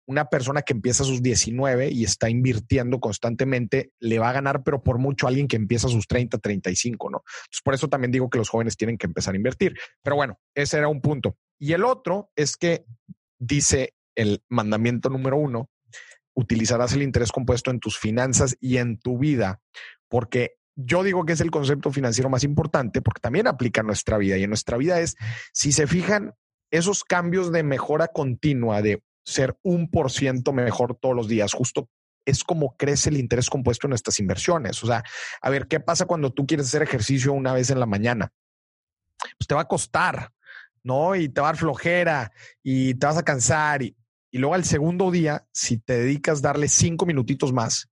una 0.10 0.25
persona 0.25 0.63
que 0.63 0.74
empieza 0.74 1.04
a 1.04 1.06
sus 1.06 1.22
19 1.22 1.92
y 1.92 2.04
está 2.04 2.32
invirtiendo 2.32 3.00
constantemente, 3.00 3.92
le 4.00 4.18
va 4.18 4.30
a 4.30 4.34
ganar, 4.34 4.63
pero 4.63 4.82
por 4.82 4.98
mucho 4.98 5.28
alguien 5.28 5.48
que 5.48 5.56
empieza 5.56 5.86
a 5.86 5.92
sus 5.92 6.08
30, 6.08 6.39
35, 6.39 7.12
¿no? 7.12 7.18
Entonces, 7.18 7.62
por 7.63 7.75
eso 7.75 7.89
también 7.89 8.12
digo 8.12 8.28
que 8.28 8.39
los 8.39 8.50
jóvenes 8.50 8.75
tienen 8.75 8.98
que 8.98 9.06
empezar 9.06 9.36
a 9.36 9.38
invertir. 9.38 9.78
Pero 10.01 10.16
bueno, 10.16 10.39
ese 10.56 10.80
era 10.80 10.88
un 10.88 11.00
punto. 11.00 11.38
Y 11.60 11.74
el 11.74 11.84
otro 11.84 12.32
es 12.36 12.58
que 12.58 12.86
dice 13.38 13.94
el 14.16 14.42
mandamiento 14.50 15.12
número 15.12 15.38
uno, 15.38 15.70
utilizarás 16.34 16.94
el 16.94 17.04
interés 17.04 17.32
compuesto 17.32 17.70
en 17.70 17.80
tus 17.80 18.00
finanzas 18.00 18.58
y 18.60 18.78
en 18.78 18.98
tu 18.98 19.20
vida, 19.20 19.62
porque 20.08 20.56
yo 20.75 21.04
digo 21.04 21.24
que 21.24 21.34
es 21.34 21.42
el 21.42 21.51
concepto 21.51 21.92
financiero 21.92 22.32
más 22.32 22.44
importante 22.44 23.04
porque 23.04 23.22
también 23.22 23.46
aplica 23.46 23.82
a 23.82 23.84
nuestra 23.84 24.18
vida 24.18 24.38
y 24.38 24.44
en 24.44 24.50
nuestra 24.50 24.78
vida 24.78 25.01
es, 25.01 25.18
si 25.54 25.72
se 25.72 25.86
fijan, 25.86 26.34
esos 26.72 27.04
cambios 27.04 27.51
de 27.51 27.63
mejora 27.63 28.08
continua, 28.08 28.82
de 28.82 29.04
ser 29.31 29.57
un 29.63 29.89
por 29.89 30.12
ciento 30.12 30.53
mejor 30.53 30.95
todos 30.95 31.15
los 31.15 31.27
días, 31.27 31.53
justo 31.53 31.89
es 32.25 32.43
como 32.43 32.75
crece 32.75 33.09
el 33.09 33.17
interés 33.17 33.50
compuesto 33.50 33.88
en 33.88 33.89
nuestras 33.89 34.19
inversiones. 34.19 34.83
O 34.83 34.88
sea, 34.88 35.03
a 35.41 35.50
ver, 35.50 35.67
¿qué 35.67 35.79
pasa 35.79 36.05
cuando 36.05 36.31
tú 36.31 36.45
quieres 36.45 36.67
hacer 36.67 36.83
ejercicio 36.83 37.33
una 37.33 37.53
vez 37.53 37.69
en 37.69 37.79
la 37.79 37.86
mañana? 37.86 38.31
Pues 39.38 39.48
te 39.48 39.55
va 39.55 39.62
a 39.62 39.67
costar, 39.67 40.31
¿no? 40.83 41.15
Y 41.15 41.29
te 41.29 41.41
va 41.41 41.48
a 41.48 41.51
dar 41.51 41.59
flojera 41.59 42.31
y 42.62 42.93
te 42.95 43.05
vas 43.05 43.17
a 43.17 43.24
cansar. 43.24 43.81
Y, 43.81 43.95
y 44.31 44.38
luego 44.38 44.53
al 44.53 44.63
segundo 44.63 45.12
día, 45.12 45.48
si 45.51 45.77
te 45.77 46.00
dedicas 46.00 46.39
a 46.39 46.50
darle 46.50 46.67
cinco 46.67 47.05
minutitos 47.05 47.51
más, 47.51 47.89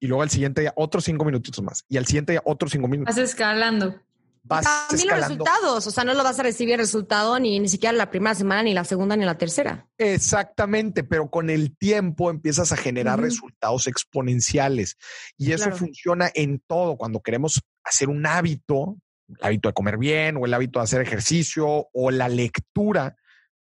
y 0.00 0.06
luego 0.06 0.22
al 0.22 0.30
siguiente 0.30 0.62
día 0.62 0.72
otros 0.76 1.04
cinco 1.04 1.24
minutitos 1.24 1.62
más 1.62 1.84
y 1.88 1.98
al 1.98 2.06
siguiente 2.06 2.32
día 2.32 2.42
otros 2.44 2.72
cinco 2.72 2.88
minutos. 2.88 3.14
Vas 3.14 3.22
escalando. 3.22 4.00
Vas 4.42 4.64
También 4.88 5.08
los 5.08 5.20
resultados, 5.20 5.86
o 5.86 5.90
sea, 5.90 6.02
no 6.04 6.14
lo 6.14 6.24
vas 6.24 6.38
a 6.38 6.42
recibir 6.42 6.78
resultado 6.78 7.38
ni, 7.38 7.60
ni 7.60 7.68
siquiera 7.68 7.92
la 7.92 8.10
primera 8.10 8.34
semana, 8.34 8.62
ni 8.62 8.72
la 8.72 8.84
segunda, 8.84 9.16
ni 9.16 9.24
la 9.24 9.36
tercera. 9.36 9.86
Exactamente, 9.98 11.04
pero 11.04 11.30
con 11.30 11.50
el 11.50 11.76
tiempo 11.76 12.30
empiezas 12.30 12.72
a 12.72 12.76
generar 12.76 13.20
resultados 13.20 13.86
exponenciales 13.86 14.96
y 15.36 15.52
eso 15.52 15.70
funciona 15.72 16.30
en 16.34 16.62
todo. 16.66 16.96
Cuando 16.96 17.20
queremos 17.20 17.60
hacer 17.84 18.08
un 18.08 18.24
hábito, 18.24 18.96
el 19.28 19.36
hábito 19.42 19.68
de 19.68 19.74
comer 19.74 19.98
bien 19.98 20.36
o 20.36 20.46
el 20.46 20.54
hábito 20.54 20.78
de 20.78 20.84
hacer 20.84 21.02
ejercicio 21.02 21.88
o 21.92 22.10
la 22.10 22.28
lectura, 22.28 23.16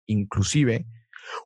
inclusive, 0.07 0.87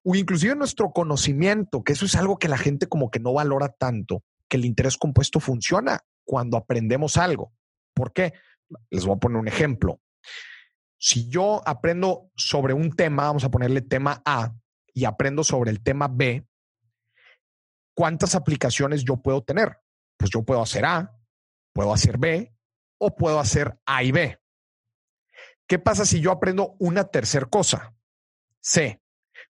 o 0.03 0.15
inclusive 0.15 0.55
nuestro 0.55 0.91
conocimiento, 0.91 1.83
que 1.83 1.95
eso 1.95 2.05
es 2.05 2.15
algo 2.17 2.39
que 2.39 2.49
la 2.49 2.59
gente 2.59 2.87
como 2.87 3.11
que 3.11 3.21
no 3.21 3.33
valora 3.33 3.69
tanto 3.69 4.23
que 4.49 4.57
el 4.57 4.65
interés 4.65 4.97
compuesto 4.97 5.41
funciona 5.41 6.01
cuando 6.25 6.57
aprendemos 6.57 7.17
algo. 7.17 7.53
¿Por 7.95 8.13
qué? 8.13 8.35
Les 8.91 9.05
voy 9.05 9.17
a 9.17 9.21
poner 9.21 9.39
un 9.39 9.49
ejemplo. 9.49 10.01
Si 10.99 11.29
yo 11.29 11.63
aprendo 11.67 12.31
sobre 12.37 12.75
un 12.75 12.93
tema, 12.93 13.25
vamos 13.25 13.45
a 13.45 13.51
ponerle 13.51 13.83
tema 13.83 14.23
A, 14.25 14.55
y 14.93 15.05
aprendo 15.05 15.45
sobre 15.45 15.71
el 15.71 15.83
tema 15.83 16.09
B, 16.09 16.47
¿cuántas 17.95 18.35
aplicaciones 18.35 19.05
yo 19.05 19.19
puedo 19.19 19.43
tener? 19.43 19.79
Pues 20.17 20.31
yo 20.31 20.43
puedo 20.43 20.63
hacer 20.63 20.87
A, 20.87 21.15
puedo 21.75 21.93
hacer 21.93 22.17
B 22.17 22.55
o 22.99 23.15
puedo 23.15 23.39
hacer 23.39 23.79
A 23.85 24.03
y 24.03 24.13
B. 24.13 24.41
¿Qué 25.69 25.79
pasa 25.79 26.07
si 26.07 26.21
yo 26.21 26.33
aprendo 26.33 26.77
una 26.79 27.05
tercera 27.05 27.45
cosa? 27.45 27.95
C 28.61 29.03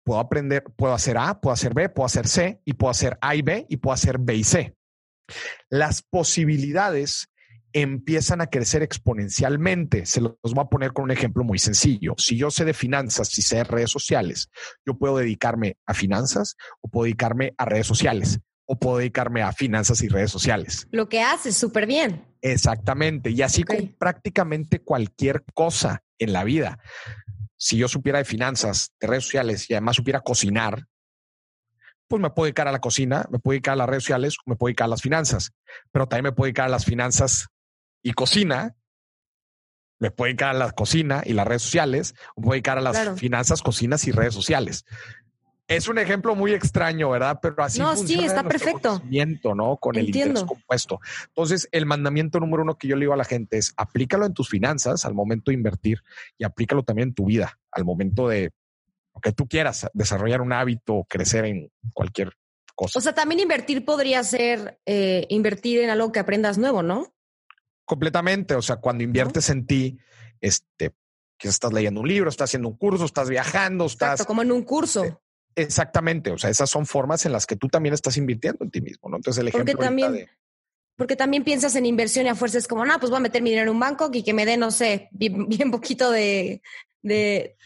puedo 0.09 0.21
aprender, 0.21 0.65
puedo 0.65 0.95
hacer 0.95 1.19
A, 1.19 1.39
puedo 1.39 1.53
hacer 1.53 1.75
B, 1.75 1.91
puedo 1.91 2.07
hacer 2.07 2.27
C 2.27 2.63
y 2.65 2.73
puedo 2.73 2.91
hacer 2.91 3.19
A 3.21 3.35
y 3.35 3.43
B 3.43 3.67
y 3.69 3.77
puedo 3.77 3.93
hacer 3.93 4.17
B 4.19 4.37
y 4.37 4.43
C. 4.43 4.75
Las 5.69 6.01
posibilidades 6.01 7.31
empiezan 7.73 8.41
a 8.41 8.49
crecer 8.49 8.83
exponencialmente. 8.83 10.07
Se 10.07 10.21
los 10.21 10.37
voy 10.43 10.65
a 10.65 10.69
poner 10.69 10.93
con 10.93 11.05
un 11.05 11.11
ejemplo 11.11 11.45
muy 11.45 11.59
sencillo. 11.59 12.15
Si 12.19 12.37
yo 12.37 12.51
sé 12.51 12.65
de 12.65 12.75
finanzas, 12.75 13.29
si 13.29 13.43
sé 13.43 13.57
de 13.57 13.65
redes 13.65 13.91
sociales, 13.91 14.51
yo 14.87 14.97
puedo 14.99 15.19
dedicarme 15.19 15.77
a 15.87 15.95
finanzas 15.95 16.57
o 16.81 16.89
puedo 16.89 17.05
dedicarme 17.05 17.55
a 17.59 17.65
redes 17.65 17.87
sociales 17.87 18.41
o 18.67 18.79
puedo 18.79 18.99
dedicarme 18.99 19.43
a 19.43 19.53
finanzas 19.53 20.03
y 20.03 20.09
redes 20.09 20.31
sociales. 20.31 20.87
Lo 20.91 21.09
que 21.09 21.23
haces 21.23 21.57
súper 21.57 21.87
bien. 21.87 22.25
Exactamente. 22.43 23.31
Y 23.31 23.43
así 23.43 23.65
con 23.65 23.95
prácticamente 23.99 24.81
cualquier 24.81 25.45
cosa 25.55 26.03
en 26.19 26.33
la 26.33 26.45
vida 26.45 26.79
si 27.59 27.77
yo 27.77 27.89
supiera 27.89 28.19
de 28.19 28.25
finanzas, 28.25 28.93
de 29.01 29.09
redes 29.09 29.25
sociales 29.25 29.69
y 29.69 29.75
además 29.75 29.97
supiera 29.97 30.21
cocinar, 30.21 30.87
pues 32.07 32.23
me 32.23 32.31
puedo 32.31 32.45
dedicar 32.45 32.69
a 32.69 32.73
la 32.73 32.81
cocina, 32.81 33.27
me 33.31 33.39
puedo 33.39 33.55
dedicar 33.55 33.73
a 33.73 33.77
las 33.77 33.89
redes 33.89 34.05
sociales, 34.05 34.37
me 34.47 34.57
puedo 34.57 34.69
dedicar 34.69 34.87
a 34.87 34.89
las 34.89 35.03
finanzas, 35.03 35.51
pero 35.93 36.07
también 36.07 36.25
me 36.25 36.33
puedo 36.33 36.47
dedicar 36.47 36.67
a 36.67 36.71
las 36.71 36.87
finanzas 36.87 37.49
y 38.03 38.13
cocina, 38.13 38.77
me 39.99 40.11
puedo 40.11 40.29
dedicar 40.29 40.51
a 40.51 40.59
la 40.59 40.71
cocina 40.71 41.23
y 41.25 41.33
las 41.33 41.47
redes 41.47 41.63
sociales, 41.63 42.15
me 42.37 42.43
puedo 42.43 42.53
dedicar 42.53 42.79
a 42.79 42.81
las 42.81 43.19
finanzas, 43.19 43.63
cocinas 43.63 44.07
y 44.07 44.13
redes 44.13 44.35
sociales. 44.35 44.85
Es 45.69 45.87
un 45.87 45.99
ejemplo 45.99 46.35
muy 46.35 46.55
extraño, 46.55 47.11
¿verdad? 47.11 47.41
Pero 47.43 47.63
así 47.63 47.79
no, 47.79 47.95
sí, 47.95 48.25
está 48.25 48.43
perfecto. 48.43 49.03
¿no? 49.55 49.77
Con 49.77 49.97
el 49.97 50.07
interés 50.07 50.43
compuesto. 50.45 50.99
Entonces, 51.27 51.69
el 51.73 51.85
mandamiento 51.85 52.41
número 52.41 52.63
uno 52.63 52.79
que 52.79 52.89
yo 52.89 52.97
le 52.97 53.01
digo 53.01 53.13
a 53.13 53.19
la 53.19 53.25
gente 53.25 53.59
es 53.59 53.75
aplícalo 53.77 54.25
en 54.25 54.33
tus 54.33 54.49
finanzas 54.49 55.05
al 55.05 55.13
momento 55.13 55.51
de 55.51 55.57
invertir 55.57 56.03
y 56.39 56.45
aplícalo 56.45 56.85
también 56.85 57.09
en 57.09 57.15
tu 57.15 57.27
vida 57.27 57.59
al 57.71 57.85
momento 57.85 58.29
de 58.29 58.51
que 59.21 59.33
tú 59.33 59.47
quieras 59.47 59.89
desarrollar 59.93 60.41
un 60.41 60.55
hábito, 60.55 61.05
crecer 61.07 61.45
en 61.45 61.71
cualquier 61.93 62.33
cosa. 62.75 62.99
O 62.99 63.03
sea, 63.03 63.15
también 63.15 63.41
invertir 63.41 63.85
podría 63.85 64.23
ser 64.25 64.81
eh, 64.87 65.27
invertir 65.29 65.81
en 65.81 65.91
algo 65.91 66.13
que 66.13 66.21
aprendas 66.21 66.57
nuevo, 66.57 66.83
¿no? 66.83 67.13
Completamente. 67.89 68.55
O 68.55 68.63
sea, 68.63 68.77
cuando 68.77 69.03
inviertes 69.03 69.49
en 69.49 69.67
ti, 69.67 69.99
este, 70.43 70.93
que 71.39 71.49
estás 71.49 71.73
leyendo 71.73 72.03
un 72.03 72.09
libro, 72.09 72.29
estás 72.29 72.51
haciendo 72.51 72.69
un 72.69 72.77
curso, 72.77 73.07
estás 73.07 73.31
viajando, 73.31 73.87
estás. 73.87 74.27
como 74.27 74.43
en 74.43 74.53
un 74.53 74.63
curso. 74.63 75.05
Eh, 75.05 75.17
Exactamente, 75.57 76.31
o 76.31 76.39
sea, 76.39 76.51
esas 76.51 76.71
son 76.71 76.87
formas 76.87 77.27
en 77.27 77.33
las 77.33 77.45
que 77.45 77.57
tú 77.57 77.67
también 77.67 77.93
estás 77.93 78.17
invirtiendo 78.17 78.63
en 78.63 78.71
ti 78.71 78.81
mismo, 78.81 79.09
¿no? 79.09 79.17
Entonces 79.17 79.41
el 79.41 79.49
ejemplo 79.49 79.73
porque 79.73 79.85
también, 79.85 80.29
porque 80.95 81.17
también 81.17 81.43
piensas 81.43 81.75
en 81.75 81.85
inversión 81.85 82.27
y 82.27 82.29
a 82.29 82.37
fuerza 82.37 82.59
es 82.59 82.69
como, 82.69 82.85
no, 82.85 82.97
pues 83.01 83.11
voy 83.11 83.17
a 83.17 83.23
meter 83.23 83.43
mi 83.43 83.51
dinero 83.51 83.71
en 83.71 83.75
un 83.75 83.81
banco 83.81 84.09
y 84.13 84.23
que 84.23 84.35
me 84.35 84.47
dé, 84.47 84.57
no 84.57 84.71
sé, 84.71 85.09
bien, 85.13 85.71
poquito 85.73 86.13
de, 86.13 86.63
de, 87.03 87.57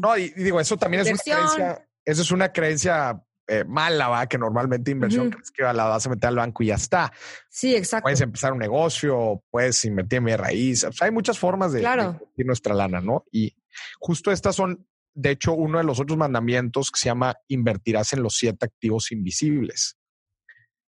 No, 0.00 0.16
y, 0.16 0.30
digo, 0.30 0.60
eso 0.60 0.78
también 0.78 1.02
es 1.02 1.08
una 1.08 1.18
creencia, 1.22 1.88
eso 2.06 2.22
es 2.22 2.30
una 2.30 2.52
creencia 2.52 3.22
eh, 3.52 3.64
mala, 3.64 4.06
va, 4.06 4.28
que 4.28 4.38
normalmente 4.38 4.92
inversión 4.92 5.26
Ujú. 5.26 5.32
crees 5.32 5.50
que 5.50 5.64
la 5.64 5.72
vas 5.84 6.06
a 6.06 6.10
meter 6.10 6.28
al 6.28 6.36
banco 6.36 6.62
y 6.62 6.66
ya 6.66 6.76
está. 6.76 7.12
Sí, 7.48 7.74
exacto. 7.74 8.04
Puedes 8.04 8.20
empezar 8.20 8.52
un 8.52 8.60
negocio, 8.60 9.42
puedes 9.50 9.84
invertir 9.84 10.18
en 10.18 10.24
mi 10.24 10.36
raíz. 10.36 10.84
O 10.84 10.92
sea, 10.92 11.06
hay 11.06 11.10
muchas 11.12 11.36
formas 11.36 11.72
de, 11.72 11.78
de 11.78 11.82
Claro. 11.82 12.02
invertir 12.12 12.46
nuestra 12.46 12.74
lana, 12.74 13.00
¿no? 13.00 13.24
Y 13.32 13.56
justo 13.98 14.30
estas 14.30 14.54
son, 14.54 14.86
de 15.14 15.30
hecho, 15.30 15.52
uno 15.52 15.78
de 15.78 15.84
los 15.84 15.98
otros 15.98 16.16
mandamientos 16.16 16.92
que 16.92 17.00
se 17.00 17.06
llama 17.06 17.34
invertirás 17.48 18.12
en 18.12 18.22
los 18.22 18.36
siete 18.36 18.66
activos 18.66 19.10
invisibles. 19.10 19.96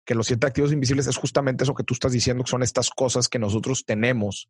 Que 0.05 0.15
los 0.15 0.27
siete 0.27 0.47
activos 0.47 0.71
invisibles 0.71 1.07
es 1.07 1.17
justamente 1.17 1.65
eso 1.65 1.75
que 1.75 1.83
tú 1.83 1.93
estás 1.93 2.13
diciendo, 2.13 2.45
que 2.45 2.51
son 2.51 2.63
estas 2.63 2.89
cosas 2.89 3.27
que 3.27 3.37
nosotros 3.39 3.83
tenemos, 3.85 4.49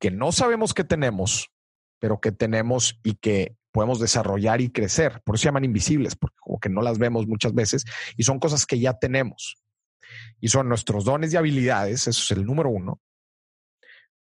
que 0.00 0.10
no 0.10 0.32
sabemos 0.32 0.74
que 0.74 0.82
tenemos, 0.82 1.52
pero 2.00 2.20
que 2.20 2.32
tenemos 2.32 2.98
y 3.04 3.14
que 3.14 3.54
podemos 3.72 4.00
desarrollar 4.00 4.60
y 4.60 4.70
crecer. 4.70 5.20
Por 5.24 5.34
eso 5.36 5.42
se 5.42 5.48
llaman 5.48 5.64
invisibles, 5.64 6.16
porque 6.16 6.36
como 6.50 6.58
que 6.58 6.68
no 6.68 6.82
las 6.82 6.98
vemos 6.98 7.28
muchas 7.28 7.54
veces 7.54 7.84
y 8.16 8.24
son 8.24 8.40
cosas 8.40 8.66
que 8.66 8.80
ya 8.80 8.94
tenemos. 8.94 9.56
Y 10.40 10.48
son 10.48 10.68
nuestros 10.68 11.04
dones 11.04 11.32
y 11.32 11.36
habilidades, 11.36 12.08
eso 12.08 12.22
es 12.22 12.30
el 12.32 12.44
número 12.44 12.70
uno. 12.70 13.00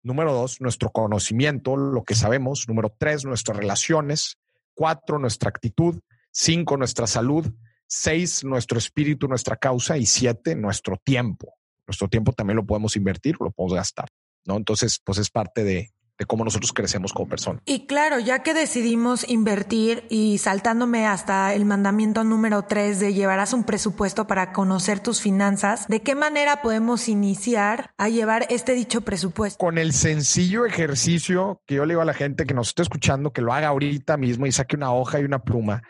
Número 0.03 0.35
dos, 0.35 0.61
nuestro 0.61 0.91
conocimiento, 0.91 1.77
lo 1.77 2.05
que 2.05 2.15
sabemos. 2.15 2.69
Número 2.69 2.95
tres, 2.97 3.25
nuestras 3.25 3.57
relaciones. 3.57 4.37
Cuatro, 4.75 5.19
nuestra 5.19 5.49
actitud. 5.49 6.01
Cinco, 6.31 6.77
nuestra 6.77 7.07
salud. 7.07 7.51
Seis, 7.87 8.45
nuestro 8.45 8.79
espíritu, 8.79 9.27
nuestra 9.27 9.57
causa. 9.57 9.97
Y 9.97 10.07
siete, 10.07 10.55
nuestro 10.55 10.99
tiempo. 11.03 11.55
Nuestro 11.87 12.09
tiempo 12.09 12.33
también 12.33 12.57
lo 12.57 12.67
podemos 12.67 12.95
invertir, 12.97 13.37
lo 13.41 13.51
podemos 13.51 13.75
gastar. 13.75 14.09
¿no? 14.45 14.57
Entonces, 14.57 15.01
pues 15.03 15.19
es 15.19 15.31
parte 15.31 15.65
de, 15.65 15.91
de 16.19 16.27
cómo 16.27 16.45
nosotros 16.45 16.73
crecemos 16.73 17.13
como 17.13 17.29
personas. 17.29 17.63
Y 17.65 17.87
claro, 17.87 18.19
ya 18.19 18.43
que 18.43 18.53
decidimos 18.53 19.29
invertir 19.29 20.05
y 20.11 20.39
saltándome 20.39 21.07
hasta 21.07 21.55
el 21.55 21.65
mandamiento 21.65 22.25
número 22.25 22.63
tres 22.63 22.99
de 22.99 23.15
llevarás 23.15 23.53
un 23.53 23.65
presupuesto 23.65 24.27
para 24.27 24.53
conocer 24.53 25.01
tus 25.01 25.21
finanzas, 25.21 25.87
¿de 25.87 26.03
qué 26.03 26.15
manera 26.15 26.61
podemos 26.61 27.09
iniciar 27.09 27.93
a 27.97 28.09
llevar 28.09 28.47
este 28.51 28.75
dicho 28.75 29.03
presupuesto? 29.03 29.59
Con 29.59 29.79
el 29.79 29.93
sencillo 29.93 30.67
ejercicio 30.67 31.63
que 31.67 31.77
yo 31.77 31.87
le 31.87 31.93
digo 31.93 32.03
a 32.03 32.07
la 32.07 32.15
gente 32.15 32.47
que 32.47 32.55
nos 32.55 32.69
esté 32.69 32.83
escuchando, 32.83 33.33
que 33.33 33.41
lo 33.41 33.53
haga 33.53 33.69
ahorita 33.69 34.17
mismo 34.17 34.47
y 34.47 34.53
saque 34.53 34.77
una 34.77 34.93
hoja 34.93 35.21
y 35.21 35.25
una 35.25 35.45
pluma 35.45 35.83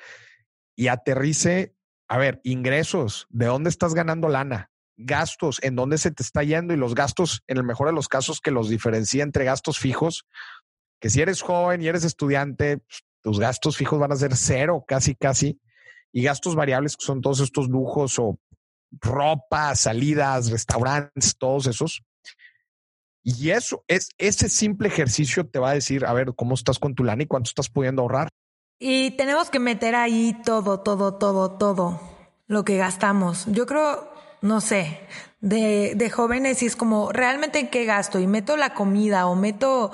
y 0.76 0.88
aterrice, 0.88 1.74
a 2.06 2.18
ver, 2.18 2.40
ingresos, 2.44 3.26
¿de 3.30 3.46
dónde 3.46 3.70
estás 3.70 3.94
ganando 3.94 4.28
lana? 4.28 4.70
Gastos, 4.98 5.58
en 5.62 5.76
dónde 5.76 5.96
se 5.96 6.10
te 6.10 6.22
está 6.22 6.42
yendo 6.42 6.74
y 6.74 6.76
los 6.76 6.94
gastos, 6.94 7.42
en 7.46 7.56
el 7.56 7.64
mejor 7.64 7.86
de 7.86 7.94
los 7.94 8.08
casos, 8.08 8.40
que 8.40 8.50
los 8.50 8.68
diferencia 8.68 9.22
entre 9.22 9.44
gastos 9.44 9.78
fijos, 9.78 10.26
que 11.00 11.08
si 11.08 11.22
eres 11.22 11.40
joven 11.40 11.80
y 11.80 11.86
eres 11.86 12.04
estudiante, 12.04 12.78
pues, 12.78 13.04
tus 13.22 13.40
gastos 13.40 13.76
fijos 13.76 13.98
van 13.98 14.12
a 14.12 14.16
ser 14.16 14.36
cero, 14.36 14.84
casi, 14.86 15.14
casi, 15.14 15.60
y 16.12 16.22
gastos 16.22 16.54
variables, 16.54 16.96
que 16.96 17.04
son 17.04 17.20
todos 17.20 17.40
estos 17.40 17.68
lujos 17.68 18.18
o 18.18 18.38
ropa, 19.00 19.74
salidas, 19.74 20.50
restaurantes, 20.50 21.36
todos 21.36 21.66
esos. 21.66 22.02
Y 23.22 23.50
eso 23.50 23.84
es 23.86 24.08
ese 24.18 24.48
simple 24.48 24.88
ejercicio 24.88 25.46
te 25.46 25.58
va 25.58 25.70
a 25.70 25.74
decir, 25.74 26.06
a 26.06 26.12
ver, 26.12 26.34
cómo 26.34 26.54
estás 26.54 26.78
con 26.78 26.94
tu 26.94 27.04
lana 27.04 27.22
y 27.22 27.26
cuánto 27.26 27.48
estás 27.48 27.68
pudiendo 27.68 28.02
ahorrar. 28.02 28.28
Y 28.78 29.10
tenemos 29.12 29.50
que 29.50 29.58
meter 29.58 29.94
ahí 29.94 30.36
todo, 30.44 30.80
todo, 30.80 31.18
todo, 31.18 31.58
todo 31.58 32.00
lo 32.46 32.64
que 32.64 32.76
gastamos. 32.78 33.44
Yo 33.48 33.66
creo, 33.66 34.07
no 34.42 34.60
sé, 34.60 35.00
de, 35.40 35.92
de 35.96 36.10
jóvenes 36.10 36.62
y 36.62 36.66
es 36.66 36.76
como, 36.76 37.12
¿realmente 37.12 37.58
en 37.58 37.68
qué 37.68 37.84
gasto? 37.84 38.18
Y 38.18 38.26
meto 38.26 38.56
la 38.56 38.74
comida 38.74 39.26
o 39.26 39.34
meto, 39.36 39.92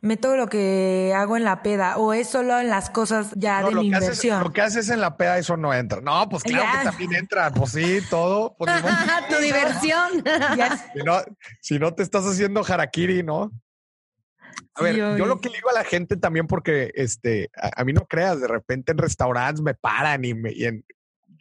meto 0.00 0.36
lo 0.36 0.46
que 0.48 1.12
hago 1.16 1.36
en 1.36 1.44
la 1.44 1.62
peda 1.62 1.96
o 1.96 2.12
es 2.12 2.28
solo 2.28 2.58
en 2.60 2.68
las 2.68 2.90
cosas 2.90 3.28
ya 3.34 3.60
No, 3.62 3.68
de 3.70 3.74
mi 3.76 3.92
haces, 3.94 4.02
inversión. 4.08 4.42
lo 4.42 4.52
que 4.52 4.60
haces 4.60 4.88
en 4.90 5.00
la 5.00 5.16
peda, 5.16 5.38
eso 5.38 5.56
no 5.56 5.72
entra. 5.72 6.00
No, 6.00 6.28
pues 6.28 6.42
claro 6.42 6.64
Ya. 6.72 6.78
que 6.78 6.84
también 6.84 7.14
entra. 7.14 7.50
Pues 7.50 7.72
sí, 7.72 8.00
todo. 8.10 8.54
Pues, 8.58 8.70
tu 9.28 9.36
diversión. 9.38 10.22
Si, 10.94 11.02
no, 11.04 11.16
si 11.60 11.78
no 11.78 11.94
te 11.94 12.02
estás 12.02 12.24
haciendo 12.24 12.64
harakiri, 12.66 13.22
¿no? 13.22 13.50
A 14.76 14.80
Sí, 14.80 14.84
ver, 14.84 14.96
yo 14.96 15.26
lo 15.26 15.40
que 15.40 15.48
le 15.50 15.56
digo 15.56 15.70
a 15.70 15.72
la 15.72 15.84
gente 15.84 16.16
también, 16.16 16.46
porque 16.46 16.90
este, 16.96 17.48
a, 17.56 17.80
a 17.80 17.84
mí 17.84 17.92
no 17.92 18.06
creas, 18.06 18.40
de 18.40 18.48
repente 18.48 18.92
en 18.92 18.98
restaurantes 18.98 19.62
me 19.62 19.74
paran 19.74 20.24
y, 20.24 20.34
me, 20.34 20.52
y 20.52 20.64
en, 20.64 20.84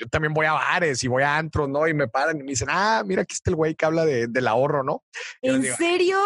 yo 0.03 0.09
también 0.09 0.33
voy 0.33 0.45
a 0.45 0.53
bares 0.53 1.03
y 1.03 1.07
voy 1.07 1.23
a 1.23 1.37
antros, 1.37 1.69
¿no? 1.69 1.87
Y 1.87 1.93
me 1.93 2.07
paran 2.07 2.37
y 2.39 2.43
me 2.43 2.49
dicen, 2.51 2.67
ah, 2.71 3.03
mira, 3.05 3.21
aquí 3.23 3.33
está 3.33 3.49
el 3.49 3.55
güey 3.55 3.75
que 3.75 3.85
habla 3.85 4.05
de, 4.05 4.27
del 4.27 4.47
ahorro, 4.47 4.83
¿no? 4.83 5.03
¿En 5.41 5.61
digo, 5.61 5.75
serio? 5.75 6.17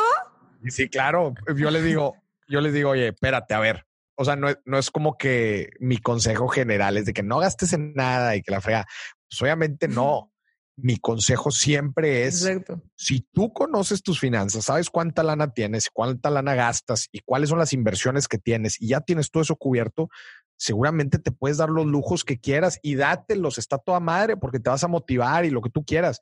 y 0.63 0.72
sí, 0.72 0.90
claro. 0.90 1.34
Yo 1.56 1.70
les 1.72 1.84
digo, 1.84 2.16
yo 2.48 2.62
les 2.62 2.74
digo, 2.74 2.92
oye, 2.92 3.10
espérate, 3.10 3.54
a 3.54 3.60
ver. 3.60 3.86
O 4.16 4.26
sea, 4.26 4.36
no, 4.36 4.50
es- 4.50 4.58
no 4.66 4.78
es 4.80 4.90
como 4.90 5.18
que 5.18 5.70
mi 5.80 5.98
consejo 5.98 6.48
general 6.48 6.98
es 6.98 7.06
de 7.06 7.13
que 7.13 7.22
no 7.24 7.38
gastes 7.40 7.74
en 7.74 7.94
nada 7.94 8.36
y 8.36 8.42
que 8.42 8.52
la 8.52 8.62
frega. 8.62 8.86
Pues 9.30 9.42
obviamente 9.42 9.88
no. 9.88 10.32
Mi 10.80 10.98
consejo 10.98 11.50
siempre 11.50 12.26
es 12.26 12.46
Exacto. 12.46 12.84
si 12.96 13.22
tú 13.34 13.52
conoces 13.52 14.04
tus 14.04 14.20
finanzas, 14.20 14.66
sabes 14.66 14.92
cuánta 14.92 15.24
lana 15.24 15.52
tienes, 15.52 15.90
cuánta 15.92 16.30
lana 16.30 16.54
gastas 16.54 17.08
y 17.12 17.22
cuáles 17.22 17.50
son 17.50 17.58
las 17.58 17.74
inversiones 17.74 18.28
que 18.28 18.38
tienes 18.38 18.80
y 18.80 18.90
ya 18.90 19.02
tienes 19.02 19.32
todo 19.32 19.42
eso 19.42 19.56
cubierto, 19.56 20.10
seguramente 20.58 21.20
te 21.20 21.32
puedes 21.32 21.58
dar 21.58 21.70
los 21.70 21.86
lujos 21.86 22.24
que 22.24 22.39
quieras 22.39 22.80
y 22.82 22.96
dátelos, 22.96 23.58
está 23.58 23.78
toda 23.78 24.00
madre 24.00 24.38
porque 24.38 24.60
te 24.60 24.70
vas 24.70 24.84
a 24.84 24.88
motivar 24.88 25.46
y 25.46 25.52
lo 25.52 25.62
que 25.62 25.70
tú 25.70 25.86
quieras. 25.86 26.22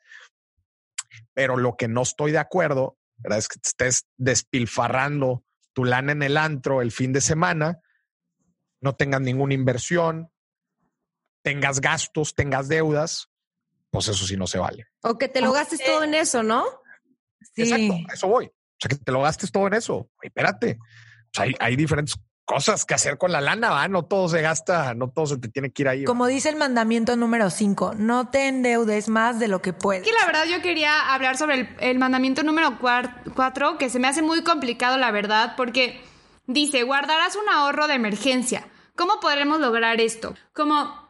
Pero 1.34 1.58
lo 1.58 1.76
que 1.78 1.88
no 1.88 2.02
estoy 2.02 2.32
de 2.32 2.40
acuerdo 2.40 2.98
¿verdad? 3.18 3.40
es 3.40 3.48
que 3.48 3.60
te 3.60 3.70
estés 3.70 4.08
despilfarrando 4.18 5.44
tu 5.74 5.86
lana 5.86 6.12
en 6.12 6.24
el 6.24 6.38
antro 6.38 6.82
el 6.82 6.92
fin 6.92 7.14
de 7.14 7.22
semana, 7.22 7.80
no 8.82 8.96
tengas 8.96 9.22
ninguna 9.22 9.54
inversión, 9.54 10.32
tengas 11.42 11.82
gastos, 11.82 12.36
tengas 12.36 12.68
deudas, 12.68 13.30
pues 13.90 14.08
eso 14.10 14.26
sí 14.26 14.38
no 14.38 14.48
se 14.48 14.58
vale. 14.58 14.88
O 15.02 15.18
que 15.18 15.30
te 15.30 15.42
lo 15.42 15.52
gastes 15.54 15.84
todo 15.84 16.04
en 16.04 16.14
eso, 16.14 16.44
¿no? 16.44 16.66
Sí. 17.54 17.64
Exacto, 17.64 17.94
a 18.10 18.14
eso 18.14 18.28
voy. 18.28 18.46
O 18.48 18.78
sea, 18.80 18.90
que 18.90 18.98
te 18.98 19.12
lo 19.12 19.22
gastes 19.22 19.52
todo 19.52 19.68
en 19.68 19.74
eso. 19.74 20.10
Espérate. 20.22 20.78
O 20.82 21.30
sea, 21.34 21.46
hay, 21.46 21.56
hay 21.60 21.76
diferentes 21.76 22.16
cosas 22.46 22.86
que 22.86 22.94
hacer 22.94 23.18
con 23.18 23.32
la 23.32 23.42
lana, 23.42 23.72
¿va? 23.72 23.88
No 23.88 24.04
todo 24.04 24.30
se 24.30 24.42
gasta, 24.42 24.94
no 24.94 25.10
todo 25.10 25.26
se 25.26 25.38
te 25.38 25.48
tiene 25.50 25.72
que 25.72 25.82
ir 25.82 25.90
ahí. 25.90 26.04
¿va? 26.04 26.08
Como 26.08 26.28
dice 26.28 26.50
el 26.50 26.56
mandamiento 26.56 27.16
número 27.16 27.50
5, 27.50 27.94
no 27.98 28.30
te 28.30 28.48
endeudes 28.48 29.10
más 29.10 29.40
de 29.40 29.48
lo 29.48 29.62
que 29.62 29.74
puedes. 29.74 30.04
que 30.04 30.14
la 30.14 30.26
verdad 30.26 30.46
yo 30.46 30.62
quería 30.62 31.14
hablar 31.14 31.38
sobre 31.38 31.56
el, 31.62 31.70
el 31.80 32.00
mandamiento 32.00 32.44
número 32.44 32.78
4, 32.80 33.78
que 33.78 33.90
se 33.90 34.00
me 34.00 34.08
hace 34.08 34.22
muy 34.22 34.44
complicado, 34.44 34.98
la 34.98 35.12
verdad, 35.12 35.56
porque 35.58 36.02
dice, 36.48 36.84
guardarás 36.84 37.36
un 37.36 37.50
ahorro 37.50 37.88
de 37.88 37.96
emergencia. 37.96 38.68
¿Cómo 38.96 39.20
podremos 39.20 39.60
lograr 39.60 40.00
esto? 40.00 40.36
Como, 40.54 41.10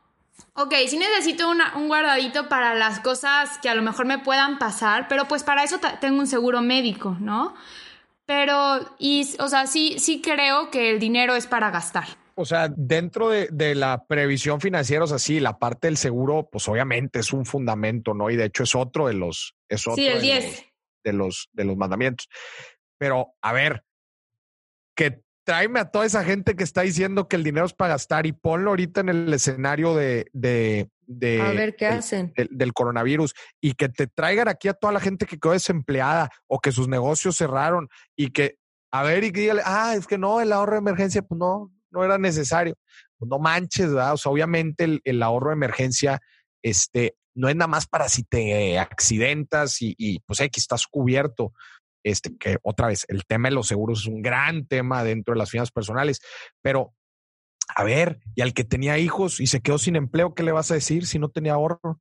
ok, 0.54 0.74
sí 0.88 0.98
necesito 0.98 1.50
una- 1.50 1.76
un 1.76 1.88
guardadito 1.88 2.48
para 2.50 2.74
las 2.76 3.00
cosas 3.02 3.58
que 3.60 3.69
a 3.69 3.76
lo 3.76 3.82
mejor 3.82 4.06
me 4.06 4.19
puedan 4.19 4.58
pasar, 4.58 5.08
pero 5.10 5.28
pues 5.28 5.43
para 5.43 5.63
eso 5.63 5.80
tengo 6.00 6.17
un 6.19 6.28
seguro 6.28 6.62
médico, 6.62 7.17
¿no? 7.19 7.54
Pero, 8.26 8.80
y, 8.98 9.28
o 9.40 9.48
sea, 9.48 9.68
sí, 9.68 9.96
sí 10.00 10.22
creo 10.22 10.72
que 10.72 10.90
el 10.92 11.00
dinero 11.00 11.36
es 11.36 11.46
para 11.48 11.70
gastar. 11.72 12.06
O 12.38 12.44
sea, 12.46 12.68
dentro 12.76 13.30
de, 13.30 13.48
de 13.52 13.76
la 13.76 14.06
previsión 14.08 14.60
financiera, 14.60 15.04
o 15.06 15.08
sea, 15.08 15.20
sí, 15.20 15.40
la 15.40 15.58
parte 15.58 15.88
del 15.88 15.96
seguro, 15.96 16.50
pues 16.52 16.68
obviamente 16.68 17.20
es 17.20 17.32
un 17.32 17.46
fundamento, 17.46 18.14
¿no? 18.14 18.30
Y 18.30 18.36
de 18.36 18.46
hecho 18.46 18.64
es 18.64 18.76
otro 18.76 19.08
de 19.08 19.14
los, 19.14 19.56
es 19.70 19.88
otro 19.88 19.96
Sí, 19.96 20.08
el 20.08 20.16
de 20.16 20.22
10. 20.22 20.46
los- 20.46 20.66
de 21.06 21.14
los, 21.14 21.50
de 21.54 21.64
los 21.66 21.78
mandamientos. 21.78 22.28
Pero, 22.98 23.36
a 23.42 23.54
ver, 23.54 23.84
que 24.98 25.22
tráeme 25.46 25.80
a 25.80 25.92
toda 25.92 26.06
esa 26.06 26.24
gente 26.24 26.56
que 26.56 26.64
está 26.64 26.82
diciendo 26.82 27.28
que 27.28 27.36
el 27.36 27.44
dinero 27.44 27.66
es 27.68 27.74
para 27.74 27.94
gastar 27.94 28.26
y 28.26 28.32
ponlo 28.32 28.72
ahorita 28.72 29.02
en 29.02 29.10
el 29.10 29.32
escenario 29.34 29.94
de, 29.96 30.28
de, 30.34 30.90
de 31.08 31.41
A 31.41 31.52
ver 31.52 31.76
qué 31.76 31.86
del- 31.86 31.98
hacen. 32.00 32.34
del, 32.36 32.50
del 32.52 32.74
coronavirus 32.74 33.34
y 33.62 33.74
que 33.74 33.89
te 33.89 34.08
traigan 34.08 34.48
aquí 34.48 34.68
a 34.68 34.74
toda 34.74 34.94
la 34.94 35.00
gente 35.00 35.26
que 35.26 35.38
quedó 35.39 35.54
desempleada 35.54 36.30
o 36.48 36.60
que 36.60 36.72
sus 36.72 36.88
negocios 36.88 37.38
cerraron 37.38 37.88
y 38.15 38.32
que, 38.32 38.58
a 38.91 39.04
ver, 39.04 39.24
y 39.24 39.32
que 39.32 39.41
dígale, 39.41 39.62
ah, 39.65 39.96
es 39.98 40.08
que 40.08 40.18
no, 40.18 40.41
el 40.41 40.52
ahorro 40.54 40.74
de 40.74 40.80
emergencia, 40.80 41.22
pues 41.22 41.38
no, 41.38 41.72
no 41.91 42.04
era 42.04 42.18
necesario. 42.18 42.76
Pues 43.18 43.30
no 43.30 43.39
manches, 43.39 43.88
¿verdad? 43.94 44.13
O 44.13 44.18
sea, 44.18 44.32
obviamente 44.32 44.84
el, 44.84 45.02
el 45.04 45.24
ahorro 45.24 45.50
de 45.50 45.56
emergencia, 45.56 46.20
este, 46.63 47.15
no 47.34 47.48
es 47.50 47.56
nada 47.56 47.68
más 47.68 47.88
para 47.88 48.10
si 48.10 48.24
te 48.24 48.78
accidentas 48.80 49.82
y, 49.82 49.94
y 49.98 50.20
pues 50.20 50.39
X 50.39 50.63
estás 50.63 50.88
cubierto. 50.88 51.54
Este, 52.04 52.38
que 52.38 52.58
otra 52.62 52.88
vez, 52.88 53.04
el 53.08 53.26
tema 53.26 53.50
de 53.50 53.56
los 53.56 53.68
seguros 53.68 54.02
es 54.02 54.06
un 54.08 54.22
gran 54.22 54.68
tema 54.68 55.04
dentro 55.04 55.34
de 55.34 55.39
las 55.39 55.50
finanzas 55.50 55.72
personales, 55.72 56.20
pero 56.62 56.94
a 57.73 57.84
ver, 57.84 58.19
y 58.36 58.41
al 58.41 58.54
que 58.54 58.63
tenía 58.63 58.97
hijos 58.97 59.39
y 59.39 59.47
se 59.47 59.62
quedó 59.62 59.78
sin 59.78 59.95
empleo, 59.95 60.34
¿qué 60.34 60.43
le 60.43 60.51
vas 60.51 60.71
a 60.71 60.75
decir 60.75 61.06
si 61.06 61.19
no 61.19 61.30
tenía 61.30 61.54
ahorro? 61.54 61.99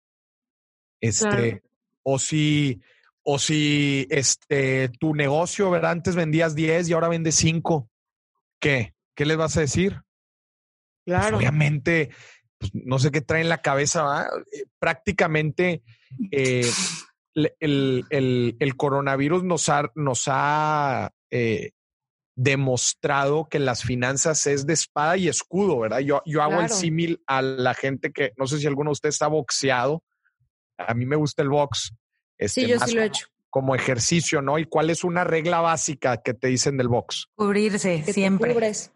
Este, 1.01 1.27
Claro. 1.29 1.61
o 2.03 2.19
si, 2.19 2.81
o 3.23 3.39
si 3.39 4.07
este, 4.11 4.89
tu 5.01 5.15
negocio, 5.15 5.71
¿verdad? 5.71 5.93
Antes 5.93 6.17
vendías 6.17 6.55
10 6.55 6.89
y 6.89 6.93
ahora 6.93 7.09
vendes 7.09 7.35
5. 7.37 7.89
¿Qué? 8.61 8.95
¿Qué 9.15 9.25
les 9.27 9.37
vas 9.37 9.57
a 9.57 9.61
decir? 9.61 9.93
Pues, 11.05 11.19
Claro. 11.19 11.39
obviamente, 11.39 12.11
pues, 12.59 12.71
no 12.75 12.99
sé 12.99 13.11
qué 13.11 13.21
trae 13.21 13.43
en 13.43 13.49
la 13.49 13.61
cabeza, 13.63 14.03
¿va? 14.03 14.27
Eh, 14.53 14.65
prácticamente 14.79 15.83
eh, 16.31 16.71
el, 17.35 18.05
el- 18.11 18.57
el 18.59 18.77
coronavirus 18.77 19.43
nos 19.45 19.69
ha, 19.69 19.91
nos 19.95 20.25
ha 20.29 21.11
eh, 21.31 21.73
demostrado 22.37 23.49
que 23.49 23.59
las 23.59 23.83
finanzas 23.83 24.47
es 24.47 24.67
de 24.67 24.73
espada 24.75 25.17
y 25.17 25.29
escudo, 25.29 25.79
¿verdad? 25.81 26.01
Yo, 26.01 26.23
yo 26.27 26.43
hago 26.43 26.61
el 26.61 26.69
símil 26.71 27.23
a 27.27 27.43
la 27.43 27.75
gente 27.75 28.13
que, 28.13 28.33
no 28.37 28.47
sé 28.47 28.59
si 28.59 28.67
alguno 28.67 28.91
de 28.91 28.93
ustedes 28.93 29.15
está 29.17 29.27
boxeado, 29.29 30.03
a 30.79 30.95
mí 30.95 31.07
me 31.07 31.17
gusta 31.17 31.43
el 31.43 31.49
box. 31.49 31.93
Este, 32.39 32.63
Sí, 32.63 32.67
yo 32.69 32.79
más 32.79 32.89
sí 32.89 32.95
lo 32.97 33.03
he 33.03 33.05
como- 33.05 33.15
hecho. 33.15 33.27
Como 33.51 33.75
ejercicio, 33.77 34.43
¿no? 34.43 34.59
¿Y 34.59 34.65
cuál 34.65 34.91
es 34.91 35.05
una 35.05 35.23
regla 35.23 35.61
básica 35.61 36.17
que 36.17 36.35
te 36.35 36.49
dicen 36.49 36.77
del 36.77 36.89
box? 36.89 37.29
Cubrirse 37.37 37.99
Que 38.01 38.07
te 38.07 38.13
siempre. 38.13 38.53
cubres, 38.53 38.91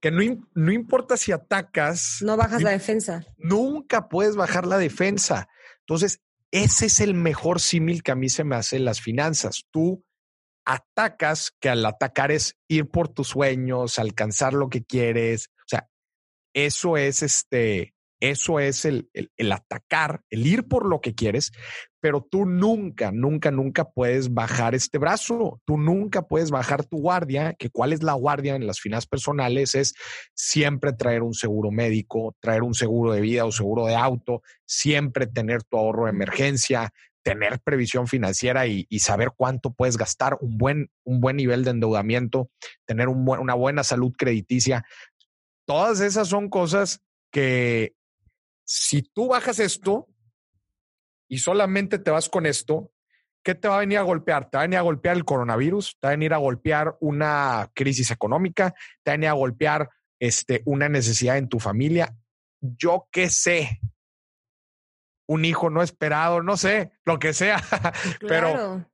Que 0.00 0.10
no, 0.10 0.22
no 0.54 0.72
importa 0.72 1.18
si 1.18 1.30
atacas, 1.30 2.18
no 2.22 2.36
bajas 2.38 2.62
la 2.62 2.70
defensa. 2.70 3.26
nunca 3.36 4.08
puedes 4.08 4.34
bajar 4.34 4.66
la 4.66 4.78
defensa. 4.78 5.48
Entonces, 5.80 6.20
ese 6.52 6.86
es 6.86 7.00
el 7.00 7.12
mejor 7.12 7.60
símil 7.60 8.02
que 8.02 8.10
a 8.12 8.14
mí 8.14 8.30
se 8.30 8.44
me 8.44 8.56
hace 8.56 8.76
en 8.76 8.86
las 8.86 9.02
finanzas. 9.02 9.64
Tú 9.70 10.02
atacas, 10.68 11.50
que 11.58 11.70
al 11.70 11.84
atacar 11.86 12.30
es 12.30 12.56
ir 12.68 12.90
por 12.90 13.08
tus 13.08 13.28
sueños, 13.28 13.98
alcanzar 13.98 14.52
lo 14.52 14.68
que 14.68 14.84
quieres. 14.84 15.48
O 15.60 15.66
sea, 15.66 15.88
eso 16.52 16.98
es 16.98 17.22
este, 17.22 17.94
eso 18.20 18.60
es 18.60 18.84
el, 18.84 19.08
el, 19.14 19.32
el 19.38 19.52
atacar, 19.52 20.20
el 20.28 20.46
ir 20.46 20.68
por 20.68 20.86
lo 20.86 21.00
que 21.00 21.14
quieres, 21.14 21.52
pero 22.00 22.20
tú 22.20 22.44
nunca, 22.44 23.10
nunca, 23.12 23.50
nunca 23.50 23.84
puedes 23.90 24.32
bajar 24.32 24.74
este 24.74 24.98
brazo. 24.98 25.60
Tú 25.64 25.78
nunca 25.78 26.22
puedes 26.22 26.50
bajar 26.50 26.84
tu 26.84 26.98
guardia, 26.98 27.54
que 27.54 27.70
cuál 27.70 27.92
es 27.92 28.02
la 28.02 28.12
guardia 28.12 28.54
en 28.54 28.66
las 28.66 28.80
finanzas 28.80 29.06
personales 29.06 29.74
es 29.74 29.94
siempre 30.34 30.92
traer 30.92 31.22
un 31.22 31.34
seguro 31.34 31.70
médico, 31.70 32.36
traer 32.40 32.62
un 32.62 32.74
seguro 32.74 33.12
de 33.12 33.20
vida 33.20 33.44
o 33.44 33.52
seguro 33.52 33.86
de 33.86 33.96
auto, 33.96 34.42
siempre 34.66 35.26
tener 35.26 35.62
tu 35.64 35.78
ahorro 35.78 36.04
de 36.04 36.10
emergencia, 36.10 36.92
tener 37.28 37.60
previsión 37.60 38.06
financiera 38.06 38.66
y, 38.66 38.86
y 38.88 39.00
saber 39.00 39.32
cuánto 39.36 39.72
puedes 39.72 39.96
gastar, 39.96 40.38
un 40.40 40.56
buen, 40.56 40.90
un 41.04 41.20
buen 41.20 41.36
nivel 41.36 41.64
de 41.64 41.70
endeudamiento, 41.70 42.50
tener 42.86 43.08
una 43.08 43.54
buena 43.54 43.84
salud 43.84 44.12
crediticia. 44.16 44.84
Todas 45.66 46.00
esas 46.00 46.28
son 46.28 46.48
cosas 46.48 47.02
que 47.30 47.94
si 48.64 49.02
tú 49.02 49.28
bajas 49.28 49.58
esto 49.58 50.08
y 51.28 51.38
solamente 51.38 51.98
te 51.98 52.10
vas 52.10 52.30
con 52.30 52.46
esto, 52.46 52.92
¿qué 53.42 53.54
te 53.54 53.68
va 53.68 53.76
a 53.76 53.80
venir 53.80 53.98
a 53.98 54.02
golpear? 54.02 54.48
Te 54.48 54.56
va 54.56 54.62
a 54.62 54.66
venir 54.66 54.78
a 54.78 54.82
golpear 54.82 55.16
el 55.16 55.24
coronavirus, 55.24 55.98
te 56.00 56.06
va 56.06 56.10
a 56.10 56.16
venir 56.16 56.32
a 56.32 56.38
golpear 56.38 56.96
una 57.00 57.70
crisis 57.74 58.10
económica, 58.10 58.74
te 59.02 59.10
va 59.10 59.12
a 59.12 59.16
venir 59.16 59.28
a 59.28 59.34
golpear 59.34 59.90
este, 60.18 60.62
una 60.64 60.88
necesidad 60.88 61.36
en 61.36 61.48
tu 61.48 61.60
familia. 61.60 62.16
Yo 62.60 63.06
qué 63.12 63.28
sé, 63.28 63.80
un 65.28 65.44
hijo 65.44 65.70
no 65.70 65.82
esperado, 65.82 66.42
no 66.42 66.56
sé, 66.56 66.90
lo 67.04 67.18
que 67.18 67.32
sea, 67.34 67.62
pero, 68.26 68.84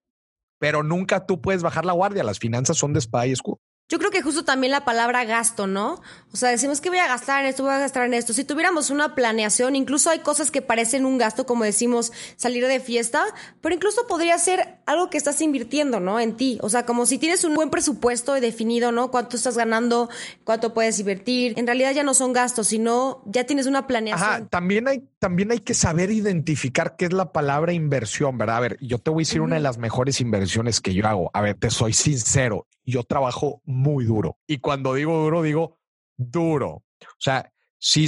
pero 0.59 0.83
nunca 0.83 1.27
tú 1.27 1.41
puedes 1.41 1.63
bajar 1.63 1.87
la 1.87 1.93
guardia. 1.93 2.25
Las 2.25 2.41
finanzas 2.41 2.77
son 2.77 2.93
de 2.93 2.99
espada 2.99 3.27
y 3.27 3.33
escudo. 3.33 3.61
Yo 3.91 3.99
creo 3.99 4.11
que 4.11 4.23
justo 4.23 4.45
también 4.45 4.71
la 4.71 4.87
palabra 4.87 5.25
gasto, 5.25 5.67
¿no? 5.67 6.01
O 6.33 6.37
sea, 6.37 6.49
decimos 6.49 6.81
que 6.81 6.89
voy 6.89 6.99
a 6.99 7.07
gastar 7.07 7.45
en 7.45 7.51
esto, 7.51 7.65
voy 7.65 7.73
a 7.73 7.79
gastar 7.79 8.07
en 8.07 8.15
esto. 8.15 8.33
Si 8.33 8.43
tuviéramos 8.43 8.89
una 8.89 9.15
planeación, 9.15 9.77
incluso 9.77 10.09
hay 10.09 10.21
cosas 10.21 10.51
que 10.51 10.63
parecen 10.63 11.05
un 11.05 11.19
gasto, 11.19 11.45
como 11.45 11.65
decimos, 11.65 12.11
salir 12.37 12.67
de 12.67 12.81
fiesta, 12.81 13.23
pero 13.61 13.75
incluso 13.75 14.07
podría 14.07 14.39
ser 14.39 14.79
algo 14.87 15.11
que 15.11 15.19
estás 15.19 15.43
invirtiendo, 15.43 16.01
¿no? 16.01 16.19
En 16.19 16.35
ti. 16.35 16.59
O 16.63 16.71
sea, 16.71 16.87
como 16.87 17.05
si 17.05 17.19
tienes 17.19 17.45
un 17.45 17.55
buen 17.55 17.69
presupuesto 17.69 18.33
definido, 18.33 18.91
¿no? 18.91 19.11
Cuánto 19.11 19.37
estás 19.37 19.57
ganando, 19.57 20.09
cuánto 20.45 20.73
puedes 20.73 20.99
invertir. 20.99 21.53
En 21.59 21.67
realidad 21.67 21.93
ya 21.93 22.03
no 22.03 22.15
son 22.15 22.33
gastos, 22.33 22.69
sino 22.69 23.23
ya 23.27 23.45
tienes 23.45 23.67
una 23.67 23.87
planeación. 23.87 24.29
Ajá, 24.29 24.47
también 24.47 24.89
hay, 24.89 25.05
también 25.19 25.53
hay 25.53 25.61
que 25.61 25.75
saber 25.75 26.11
identificar 26.11 26.97
qué 26.97 27.05
es 27.05 27.13
la 27.13 27.33
palabra 27.33 27.75
inversión, 27.75 28.39
¿verdad? 28.39 28.57
A 28.57 28.61
ver, 28.61 28.79
yo 28.81 28.99
te 28.99 29.11
voy 29.11 29.23
a 29.23 29.27
decir 29.27 29.43
una 29.43 29.57
de 29.57 29.63
las 29.63 29.77
mejores 29.77 30.23
inversiones 30.23 30.81
que 30.81 30.95
yo 30.95 31.07
hago. 31.07 31.31
A 31.35 31.43
ver, 31.43 31.55
te 31.55 31.71
soy 31.71 31.93
sincero, 31.93 32.67
yo 32.85 33.03
trabajo 33.03 33.63
muy 33.75 34.05
duro. 34.05 34.39
Y 34.47 34.59
cuando 34.59 34.95
digo 34.95 35.23
duro, 35.23 35.43
digo 35.43 35.79
duro. 36.17 36.69
O 36.71 37.19
sea, 37.19 37.53
sí, 37.79 38.07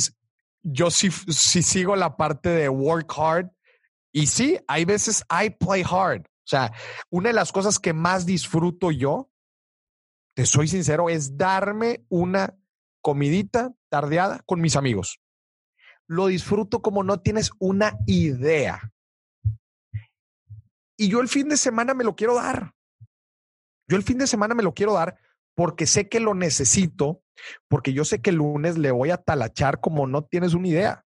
yo 0.63 0.91
sí, 0.91 1.11
sí 1.11 1.63
sigo 1.63 1.97
la 1.97 2.17
parte 2.17 2.49
de 2.49 2.69
work 2.69 3.13
hard. 3.17 3.51
Y 4.13 4.29
sí, 4.29 4.59
hay 4.67 4.85
veces 4.85 5.25
I 5.31 5.51
play 5.51 5.83
hard. 5.83 6.23
O 6.23 6.49
sea, 6.49 6.73
una 7.11 7.29
de 7.31 7.35
las 7.35 7.53
cosas 7.53 7.79
que 7.79 7.93
más 7.93 8.25
disfruto 8.25 8.91
yo, 8.91 9.31
te 10.35 10.47
soy 10.47 10.69
sincero, 10.69 11.09
es 11.09 11.37
darme 11.37 12.05
una 12.09 12.57
comidita 13.03 13.75
tardeada 13.89 14.43
con 14.47 14.61
mis 14.61 14.77
amigos 14.77 15.21
lo 16.07 16.27
disfruto 16.27 16.83
como 16.83 17.03
no 17.03 17.21
tienes 17.21 17.51
una 17.59 17.99
idea. 18.07 18.93
Y 20.97 21.09
yo 21.09 21.21
el 21.21 21.29
fin 21.29 21.49
de 21.49 21.57
semana 21.57 21.95
me 21.95 22.05
lo 22.05 22.17
quiero 22.17 22.37
dar. 22.37 22.75
Yo 23.89 23.97
el 23.97 24.03
fin 24.03 24.19
de 24.19 24.27
semana 24.27 24.55
me 24.55 24.63
lo 24.63 24.73
quiero 24.75 24.95
dar 24.95 25.19
porque 25.57 25.87
sé 25.87 26.09
que 26.09 26.21
lo 26.21 26.35
necesito, 26.35 27.23
porque 27.67 27.93
yo 27.93 28.05
sé 28.05 28.21
que 28.21 28.31
el 28.31 28.37
lunes 28.37 28.79
le 28.79 28.93
voy 28.93 29.11
a 29.11 29.17
talachar 29.17 29.81
como 29.81 30.07
no 30.07 30.23
tienes 30.23 30.55
una 30.55 30.69
idea. 30.69 31.05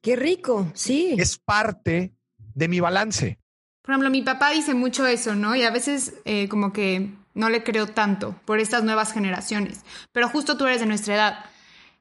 Qué 0.00 0.16
rico, 0.16 0.70
sí. 0.72 1.16
Es 1.18 1.36
parte 1.36 2.14
de 2.38 2.68
mi 2.68 2.80
balance. 2.80 3.38
Por 3.82 3.92
ejemplo, 3.92 4.10
mi 4.10 4.22
papá 4.22 4.50
dice 4.50 4.74
mucho 4.74 5.06
eso, 5.06 5.34
¿no? 5.34 5.56
Y 5.56 5.64
a 5.64 5.70
veces 5.70 6.14
eh, 6.24 6.48
como 6.48 6.72
que 6.72 7.10
no 7.34 7.50
le 7.50 7.64
creo 7.64 7.88
tanto 7.88 8.40
por 8.44 8.60
estas 8.60 8.84
nuevas 8.84 9.12
generaciones. 9.12 9.80
Pero 10.12 10.28
justo 10.28 10.56
tú 10.56 10.66
eres 10.66 10.80
de 10.80 10.86
nuestra 10.86 11.14
edad. 11.14 11.44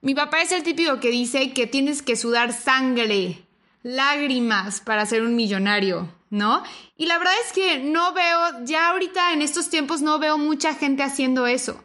Mi 0.01 0.13
papá 0.13 0.41
es 0.41 0.51
el 0.51 0.63
típico 0.63 0.99
que 0.99 1.09
dice 1.09 1.53
que 1.53 1.65
tienes 1.65 2.03
que 2.03 2.15
sudar 2.15 2.53
sangre, 2.53 3.43
lágrimas 3.81 4.81
para 4.81 5.05
ser 5.07 5.23
un 5.23 5.35
millonario, 5.35 6.13
¿no? 6.29 6.61
Y 6.95 7.07
la 7.07 7.17
verdad 7.17 7.33
es 7.43 7.53
que 7.53 7.79
no 7.79 8.13
veo, 8.13 8.63
ya 8.63 8.89
ahorita 8.89 9.33
en 9.33 9.41
estos 9.41 9.69
tiempos 9.69 10.01
no 10.01 10.19
veo 10.19 10.37
mucha 10.37 10.75
gente 10.75 11.01
haciendo 11.01 11.47
eso. 11.47 11.83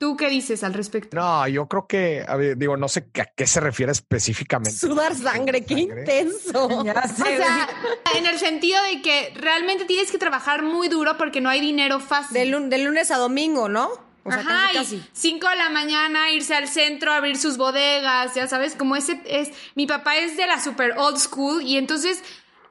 ¿Tú 0.00 0.16
qué 0.16 0.30
dices 0.30 0.64
al 0.64 0.72
respecto? 0.72 1.14
No, 1.14 1.46
yo 1.46 1.68
creo 1.68 1.86
que, 1.86 2.24
a 2.26 2.34
ver, 2.34 2.56
digo, 2.56 2.74
no 2.78 2.88
sé 2.88 3.06
a 3.20 3.26
qué 3.26 3.46
se 3.46 3.60
refiere 3.60 3.92
específicamente. 3.92 4.78
Sudar 4.78 5.14
sangre, 5.14 5.62
qué 5.66 5.74
Sangre. 5.74 6.00
intenso. 6.00 6.82
Ya 6.86 7.02
sé. 7.06 7.22
O 7.22 7.26
sea, 7.36 7.68
en 8.16 8.24
el 8.24 8.38
sentido 8.38 8.82
de 8.84 9.02
que 9.02 9.34
realmente 9.36 9.84
tienes 9.84 10.10
que 10.10 10.16
trabajar 10.16 10.62
muy 10.62 10.88
duro 10.88 11.18
porque 11.18 11.42
no 11.42 11.50
hay 11.50 11.60
dinero 11.60 12.00
fácil. 12.00 12.32
De, 12.32 12.46
lun- 12.46 12.70
de 12.70 12.78
lunes 12.78 13.10
a 13.10 13.18
domingo, 13.18 13.68
¿no? 13.68 13.90
O 14.24 14.30
sea, 14.30 14.40
Ajá, 14.40 14.70
casi, 14.72 14.96
y 14.96 15.00
casi. 15.00 15.10
5 15.12 15.48
de 15.50 15.56
la 15.56 15.68
mañana 15.68 16.30
irse 16.30 16.54
al 16.54 16.68
centro, 16.68 17.12
abrir 17.12 17.36
sus 17.36 17.58
bodegas, 17.58 18.34
ya 18.34 18.46
sabes, 18.48 18.74
como 18.76 18.96
ese 18.96 19.20
es. 19.26 19.50
Mi 19.74 19.86
papá 19.86 20.16
es 20.16 20.36
de 20.38 20.46
la 20.46 20.60
super 20.62 20.94
old 20.96 21.18
school 21.18 21.62
y 21.62 21.76
entonces 21.76 22.22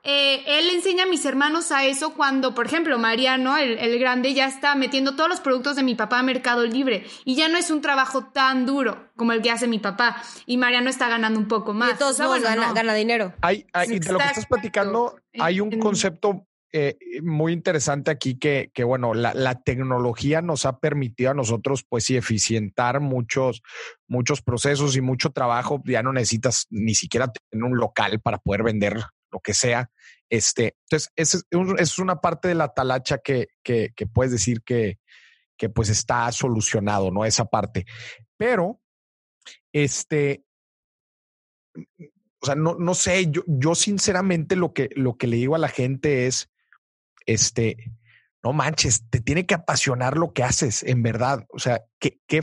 eh, 0.03 0.43
él 0.47 0.69
enseña 0.69 1.03
a 1.03 1.07
mis 1.07 1.25
hermanos 1.25 1.71
a 1.71 1.85
eso 1.85 2.13
cuando, 2.13 2.55
por 2.55 2.65
ejemplo, 2.65 2.97
Mariano, 2.99 3.57
el, 3.57 3.77
el 3.77 3.99
grande, 3.99 4.33
ya 4.33 4.45
está 4.47 4.75
metiendo 4.75 5.15
todos 5.15 5.29
los 5.29 5.39
productos 5.41 5.75
de 5.75 5.83
mi 5.83 5.95
papá 5.95 6.19
a 6.19 6.23
Mercado 6.23 6.65
Libre 6.65 7.05
y 7.25 7.35
ya 7.35 7.49
no 7.49 7.57
es 7.57 7.69
un 7.71 7.81
trabajo 7.81 8.25
tan 8.25 8.65
duro 8.65 9.09
como 9.15 9.33
el 9.33 9.41
que 9.41 9.51
hace 9.51 9.67
mi 9.67 9.79
papá 9.79 10.21
y 10.45 10.57
Mariano 10.57 10.89
está 10.89 11.09
ganando 11.09 11.39
un 11.39 11.47
poco 11.47 11.73
más. 11.73 11.89
Y 11.89 11.91
de 11.93 11.97
todos 11.99 12.13
O 12.13 12.17
sea, 12.17 12.27
bueno, 12.27 12.45
gana, 12.45 12.67
no. 12.67 12.73
gana 12.73 12.93
dinero. 12.93 13.33
Hay, 13.41 13.65
hay- 13.73 13.99
de 13.99 14.11
lo 14.11 14.17
que 14.19 14.25
estás 14.25 14.45
platicando, 14.45 15.15
hay 15.39 15.59
un 15.59 15.77
concepto 15.79 16.45
eh, 16.71 16.97
muy 17.23 17.51
interesante 17.51 18.11
aquí 18.11 18.37
que, 18.37 18.69
que 18.75 18.83
bueno, 18.83 19.15
la, 19.15 19.33
la 19.33 19.55
tecnología 19.61 20.43
nos 20.43 20.67
ha 20.67 20.77
permitido 20.77 21.31
a 21.31 21.33
nosotros, 21.33 21.83
pues 21.89 22.03
sí, 22.03 22.15
eficientar 22.15 22.99
muchos, 22.99 23.63
muchos 24.07 24.43
procesos 24.43 24.95
y 24.95 25.01
mucho 25.01 25.31
trabajo. 25.31 25.81
Ya 25.85 26.03
no 26.03 26.13
necesitas 26.13 26.67
ni 26.69 26.93
siquiera 26.93 27.31
tener 27.49 27.63
un 27.65 27.77
local 27.77 28.19
para 28.21 28.37
poder 28.37 28.61
vender 28.61 29.01
lo 29.31 29.39
que 29.39 29.53
sea. 29.53 29.89
Este, 30.29 30.75
entonces, 30.85 31.11
es, 31.15 31.45
es 31.77 31.99
una 31.99 32.21
parte 32.21 32.47
de 32.47 32.55
la 32.55 32.73
talacha 32.73 33.17
que, 33.17 33.47
que, 33.63 33.91
puedes 34.13 34.31
decir 34.31 34.61
que, 34.63 34.99
que 35.57 35.69
pues 35.69 35.89
está 35.89 36.31
solucionado, 36.31 37.11
¿no? 37.11 37.25
Esa 37.25 37.45
parte. 37.45 37.85
Pero, 38.37 38.79
este, 39.73 40.45
o 42.41 42.45
sea, 42.45 42.55
no, 42.55 42.75
no 42.75 42.93
sé, 42.93 43.31
yo, 43.31 43.41
yo 43.47 43.73
sinceramente 43.73 44.55
lo 44.55 44.73
que, 44.73 44.89
lo 44.95 45.17
que 45.17 45.27
le 45.27 45.37
digo 45.37 45.55
a 45.55 45.59
la 45.59 45.67
gente 45.67 46.27
es, 46.27 46.49
este, 47.25 47.77
no 48.43 48.53
manches, 48.53 49.09
te 49.09 49.19
tiene 49.19 49.47
que 49.47 49.55
apasionar 49.55 50.15
lo 50.15 50.31
que 50.31 50.43
haces, 50.43 50.83
en 50.83 51.01
verdad. 51.01 51.45
O 51.49 51.59
sea, 51.59 51.83
qué, 51.99 52.19
qué. 52.27 52.41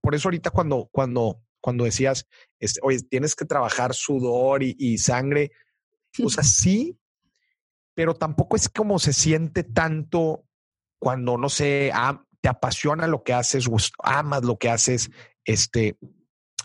Por 0.00 0.14
eso 0.14 0.28
ahorita 0.28 0.50
cuando, 0.50 0.88
cuando, 0.90 1.42
cuando 1.60 1.84
decías, 1.84 2.26
este, 2.58 2.80
oye, 2.82 3.00
tienes 3.02 3.36
que 3.36 3.44
trabajar 3.44 3.94
sudor 3.94 4.62
y 4.62 4.98
sangre, 4.98 5.52
o 6.24 6.30
sea, 6.30 6.44
sí, 6.44 6.96
pero 7.94 8.14
tampoco 8.14 8.56
es 8.56 8.68
como 8.68 8.98
se 8.98 9.12
siente 9.12 9.62
tanto 9.64 10.44
cuando, 10.98 11.36
no 11.38 11.48
sé, 11.48 11.90
am- 11.94 12.24
te 12.40 12.48
apasiona 12.48 13.06
lo 13.06 13.22
que 13.22 13.32
haces, 13.32 13.68
amas 14.02 14.44
lo 14.44 14.56
que 14.58 14.70
haces, 14.70 15.10
este, 15.44 15.96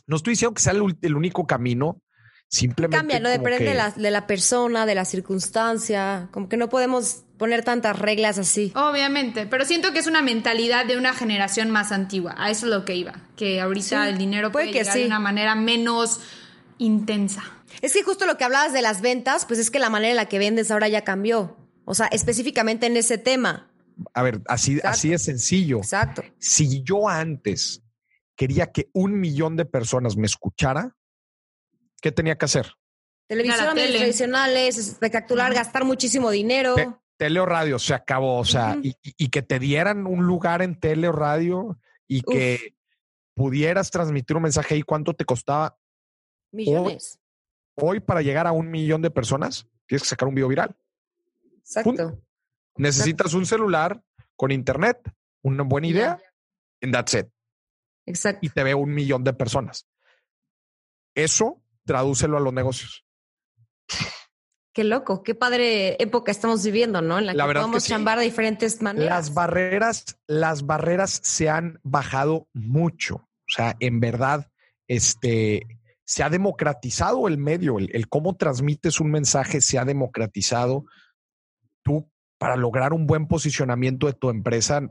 no 0.06 0.18
estoy 0.18 0.34
diciendo 0.34 0.54
que 0.54 0.62
sea 0.62 0.74
el, 0.74 1.16
único 1.16 1.48
camino, 1.48 2.02
simplemente 2.48 2.98
Cambia, 2.98 3.20
¿no? 3.20 3.30
Depende 3.30 3.58
que- 3.60 3.64
de, 3.66 3.74
la, 3.74 3.90
de 3.92 4.12
la 4.12 4.28
persona, 4.28 4.86
de 4.86 4.94
la 4.94 5.06
circunstancia. 5.06 6.30
Como 6.32 6.50
que 6.50 6.58
no 6.58 6.70
podemos 6.70 7.24
poner 7.38 7.64
tantas 7.64 7.98
reglas 7.98 8.38
así. 8.38 8.72
Obviamente, 8.76 9.48
pero 9.48 9.66
siento 9.66 9.92
que 9.92 10.00
es 10.00 10.08
una 10.08 10.22
mentalidad 10.22 10.86
de 10.86 10.98
una 10.98 11.14
generación 11.14 11.72
más 11.72 11.92
antigua. 11.92 12.36
A 12.38 12.52
eso 12.52 12.68
es 12.68 12.72
lo 12.72 12.86
que 12.86 12.96
iba. 12.96 13.14
Que 13.36 13.60
ahorita 13.60 14.04
Sí, 14.04 14.10
el 14.10 14.18
dinero 14.20 14.52
puede, 14.52 14.66
puede 14.66 14.74
que 14.74 14.80
llegar 14.82 14.94
sí. 14.94 15.00
de 15.02 15.06
una 15.08 15.20
manera 15.20 15.56
menos 15.56 16.20
intensa. 16.78 17.44
Es 17.84 17.94
que 17.94 18.02
justo 18.02 18.26
lo 18.26 18.38
que 18.38 18.46
hablabas 18.46 18.72
de 18.74 18.82
las 18.82 19.02
ventas, 19.02 19.46
pues 19.46 19.60
es 19.60 19.70
que 19.70 19.78
la 19.78 19.90
manera 19.90 20.12
en 20.12 20.16
la 20.16 20.28
que 20.28 20.40
vendes 20.40 20.72
ahora 20.72 20.88
ya 20.88 21.04
cambió. 21.04 21.58
O 21.86 21.94
sea, 21.94 22.08
específicamente 22.08 22.86
en 22.88 22.96
ese 22.98 23.18
tema. 23.18 23.70
a 24.14 24.24
ver, 24.24 24.42
así, 24.48 24.76
Exacto. 24.76 24.90
así 24.90 25.14
es 25.14 25.24
sencillo. 25.24 25.78
Exacto. 25.80 26.24
Si 26.40 26.82
yo 26.84 27.10
antes 27.10 27.84
quería 28.36 28.72
que 28.72 28.90
un 28.94 29.20
millón 29.20 29.56
de 29.58 29.66
personas 29.66 30.16
me 30.16 30.26
escuchara, 30.26 30.96
¿qué 32.02 32.12
tenía 32.12 32.38
que 32.38 32.46
hacer? 32.46 32.72
Televisión, 33.28 33.74
medios 33.76 33.88
tele. 33.88 34.00
tradicionales, 34.00 34.78
espectacular, 34.78 35.54
gastar 35.54 35.84
muchísimo 35.86 36.32
dinero. 36.32 36.76
Te- 36.76 36.90
Tele 37.18 37.40
o 37.42 37.46
radio, 37.46 37.78
se 37.80 37.94
acabó. 37.94 38.40
O 38.40 38.46
sea, 38.46 38.78
y 38.82 39.30
que 39.30 39.42
te 39.44 39.60
dieran 39.60 40.08
un 40.08 40.26
lugar 40.26 40.62
en 40.62 40.80
tele 40.80 41.08
o 41.10 41.12
radio 41.12 41.78
y 42.08 42.22
que 42.22 42.76
pudieras 43.36 43.92
transmitir 43.92 44.36
un 44.38 44.44
mensaje 44.44 44.74
ahí. 44.76 44.82
¿Cuánto 44.84 45.14
te 45.14 45.24
costaba 45.26 45.78
Millones. 46.52 47.20
Hoy 47.76 48.00
para 48.00 48.22
llegar 48.22 48.48
a 48.48 48.52
un 48.52 48.70
millón 48.70 49.02
de 49.02 49.12
personas? 49.12 49.68
Tienes 49.88 50.04
que 50.04 50.10
sacar 50.10 50.28
un 50.28 50.36
video 50.36 50.48
viral. 50.48 50.76
Exacto. 51.58 52.22
Necesitas 52.78 53.34
un 53.34 53.46
celular 53.46 54.04
con 54.36 54.52
internet, 54.52 55.00
una 55.42 55.64
buena 55.64 55.88
idea, 55.88 56.20
and 56.82 56.94
that's 56.94 57.14
it. 57.14 57.28
Exacto. 58.06 58.40
Y 58.46 58.50
te 58.50 58.64
ve 58.64 58.74
un 58.74 58.94
millón 58.94 59.24
de 59.24 59.34
personas. 59.34 59.88
Eso 61.16 61.62
tradúcelo 61.86 62.38
a 62.38 62.40
los 62.40 62.54
negocios. 62.54 63.06
Qué 64.74 64.84
loco, 64.84 65.22
qué 65.22 65.36
padre 65.36 66.02
época 66.02 66.32
estamos 66.32 66.64
viviendo, 66.64 67.02
¿no? 67.02 67.20
En 67.20 67.28
la, 67.28 67.34
La 67.34 67.48
que 67.48 67.54
podemos 67.54 67.84
sí. 67.84 67.90
chambar 67.90 68.18
de 68.18 68.26
diferentes 68.26 68.82
maneras. 68.82 69.10
Las 69.10 69.34
barreras, 69.34 70.18
las 70.26 70.66
barreras 70.66 71.20
se 71.24 71.48
han 71.48 71.80
bajado 71.84 72.48
mucho. 72.54 73.16
O 73.16 73.52
sea, 73.56 73.76
en 73.80 74.00
verdad, 74.00 74.50
este 74.88 75.68
se 76.06 76.24
ha 76.24 76.30
democratizado 76.30 77.28
el 77.28 77.38
medio, 77.38 77.80
el, 77.80 77.90
el 77.96 78.08
cómo 78.10 78.36
transmites 78.36 79.00
un 79.00 79.12
mensaje 79.12 79.62
se 79.62 79.78
ha 79.80 79.86
democratizado. 79.86 80.86
Tú, 81.82 82.10
para 82.38 82.56
lograr 82.56 82.94
un 82.94 83.08
buen 83.08 83.28
posicionamiento 83.28 84.08
de 84.08 84.14
tu 84.14 84.30
empresa, 84.30 84.82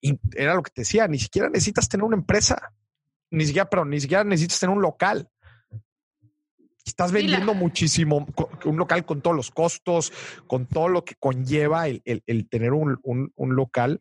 y- 0.00 0.18
era 0.36 0.54
lo 0.54 0.62
que 0.62 0.70
te 0.70 0.82
decía, 0.82 1.08
ni 1.08 1.18
siquiera 1.18 1.48
necesitas 1.48 1.88
tener 1.88 2.04
una 2.04 2.16
empresa, 2.16 2.72
ni 3.30 3.44
siquiera, 3.46 3.68
pero 3.68 3.84
ni 3.84 4.00
siquiera 4.00 4.22
necesitas 4.24 4.60
tener 4.60 4.76
un 4.76 4.82
local. 4.82 5.28
Estás 6.84 7.10
la- 7.12 7.18
vendiendo 7.18 7.52
muchísimo, 7.54 8.26
un 8.64 8.76
local 8.76 9.04
con 9.04 9.20
todos 9.20 9.36
los 9.36 9.50
costos, 9.50 10.12
con 10.46 10.66
todo 10.66 10.88
lo 10.88 11.04
que 11.04 11.14
conlleva 11.16 11.86
el, 11.88 12.00
el- 12.04 12.22
el 12.26 12.48
tener 12.48 12.72
un, 12.72 12.98
un- 13.02 13.32
un 13.36 13.56
local. 13.56 14.00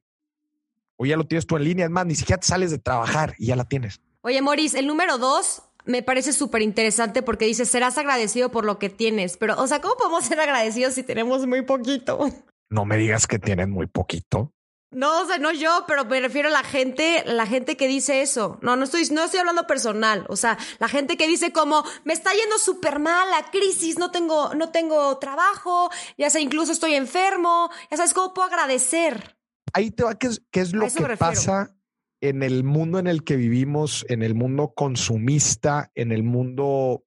O 0.95 1.05
ya 1.05 1.17
lo 1.17 1.27
tienes 1.27 1.45
tú 1.45 1.57
en 1.57 1.63
línea, 1.63 1.85
es 1.85 1.91
más, 1.91 2.05
ni 2.05 2.15
siquiera 2.15 2.39
te 2.39 2.47
sales 2.47 2.71
de 2.71 2.79
trabajar 2.79 3.35
y 3.37 3.47
ya 3.47 3.55
la 3.55 3.65
tienes. 3.65 4.01
Oye, 4.21 4.41
Moris, 4.41 4.73
el 4.73 4.87
número 4.87 5.17
dos 5.17 5.63
me 5.87 6.03
parece 6.03 6.33
súper 6.33 6.61
interesante 6.61 7.23
porque 7.23 7.45
dice, 7.45 7.65
serás 7.65 7.97
agradecido 7.97 8.51
por 8.51 8.65
lo 8.65 8.77
que 8.77 8.89
tienes. 8.89 9.37
Pero, 9.37 9.59
o 9.59 9.67
sea, 9.67 9.81
¿cómo 9.81 9.95
podemos 9.95 10.25
ser 10.25 10.39
agradecidos 10.39 10.93
si 10.93 11.03
tenemos 11.03 11.47
muy 11.47 11.63
poquito? 11.63 12.29
No 12.69 12.85
me 12.85 12.97
digas 12.97 13.27
que 13.27 13.39
tienes 13.39 13.67
muy 13.67 13.87
poquito. 13.87 14.53
No, 14.91 15.21
o 15.21 15.25
sea, 15.25 15.37
no 15.37 15.51
yo, 15.51 15.83
pero 15.87 16.05
me 16.05 16.19
refiero 16.19 16.47
a 16.47 16.51
la 16.51 16.63
gente, 16.63 17.23
la 17.25 17.45
gente 17.45 17.75
que 17.75 17.87
dice 17.87 18.21
eso. 18.21 18.57
No, 18.61 18.75
no 18.75 18.85
estoy, 18.85 19.07
no 19.11 19.23
estoy 19.23 19.39
hablando 19.39 19.67
personal. 19.67 20.25
O 20.29 20.35
sea, 20.35 20.57
la 20.79 20.87
gente 20.87 21.17
que 21.17 21.27
dice 21.27 21.51
como, 21.51 21.83
me 22.03 22.13
está 22.13 22.31
yendo 22.33 22.57
súper 22.57 22.99
mal 22.99 23.29
la 23.29 23.49
crisis, 23.51 23.97
no 23.97 24.11
tengo, 24.11 24.53
no 24.53 24.69
tengo 24.69 25.17
trabajo, 25.17 25.89
ya 26.17 26.29
sea, 26.29 26.41
incluso 26.41 26.71
estoy 26.71 26.95
enfermo. 26.95 27.69
Ya 27.91 27.97
sabes, 27.97 28.13
¿cómo 28.13 28.33
puedo 28.33 28.47
agradecer? 28.47 29.37
Ahí 29.73 29.91
te 29.91 30.03
va, 30.03 30.15
¿qué 30.15 30.27
es, 30.27 30.41
qué 30.51 30.61
es 30.61 30.73
lo 30.73 30.87
que 30.87 31.17
pasa 31.17 31.76
en 32.21 32.43
el 32.43 32.63
mundo 32.63 32.99
en 32.99 33.07
el 33.07 33.23
que 33.23 33.35
vivimos, 33.35 34.05
en 34.09 34.23
el 34.23 34.35
mundo 34.35 34.73
consumista, 34.75 35.91
en 35.95 36.11
el 36.11 36.23
mundo 36.23 37.03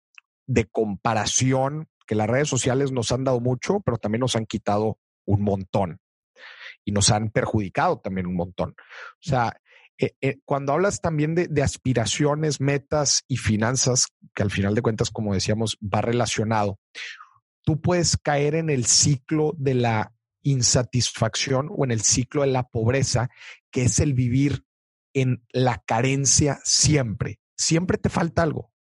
de 0.46 0.66
comparación, 0.66 1.88
que 2.06 2.14
las 2.14 2.28
redes 2.28 2.48
sociales 2.48 2.92
nos 2.92 3.12
han 3.12 3.24
dado 3.24 3.40
mucho, 3.40 3.80
pero 3.80 3.96
también 3.96 4.20
nos 4.20 4.36
han 4.36 4.46
quitado 4.46 4.98
un 5.24 5.42
montón 5.42 6.00
y 6.84 6.92
nos 6.92 7.10
han 7.10 7.30
perjudicado 7.30 8.00
también 8.00 8.26
un 8.26 8.34
montón. 8.34 8.70
O 8.70 9.22
sea, 9.22 9.60
eh, 9.98 10.14
eh, 10.20 10.38
cuando 10.44 10.72
hablas 10.72 11.00
también 11.00 11.34
de, 11.34 11.46
de 11.46 11.62
aspiraciones, 11.62 12.60
metas 12.60 13.24
y 13.28 13.36
finanzas, 13.36 14.08
que 14.34 14.42
al 14.42 14.50
final 14.50 14.74
de 14.74 14.82
cuentas, 14.82 15.10
como 15.10 15.34
decíamos, 15.34 15.76
va 15.82 16.00
relacionado, 16.00 16.78
tú 17.62 17.80
puedes 17.80 18.16
caer 18.16 18.54
en 18.54 18.70
el 18.70 18.86
ciclo 18.86 19.52
de 19.56 19.74
la 19.74 20.12
insatisfacción 20.42 21.68
o 21.70 21.84
en 21.84 21.90
el 21.90 22.00
ciclo 22.00 22.42
de 22.42 22.48
la 22.48 22.64
pobreza, 22.64 23.28
que 23.70 23.82
es 23.82 23.98
el 23.98 24.14
vivir 24.14 24.64
en 25.14 25.44
la 25.52 25.82
carencia 25.86 26.60
siempre. 26.64 27.40
Siempre 27.56 27.98
te 27.98 28.08
falta 28.08 28.42
algo. 28.42 28.72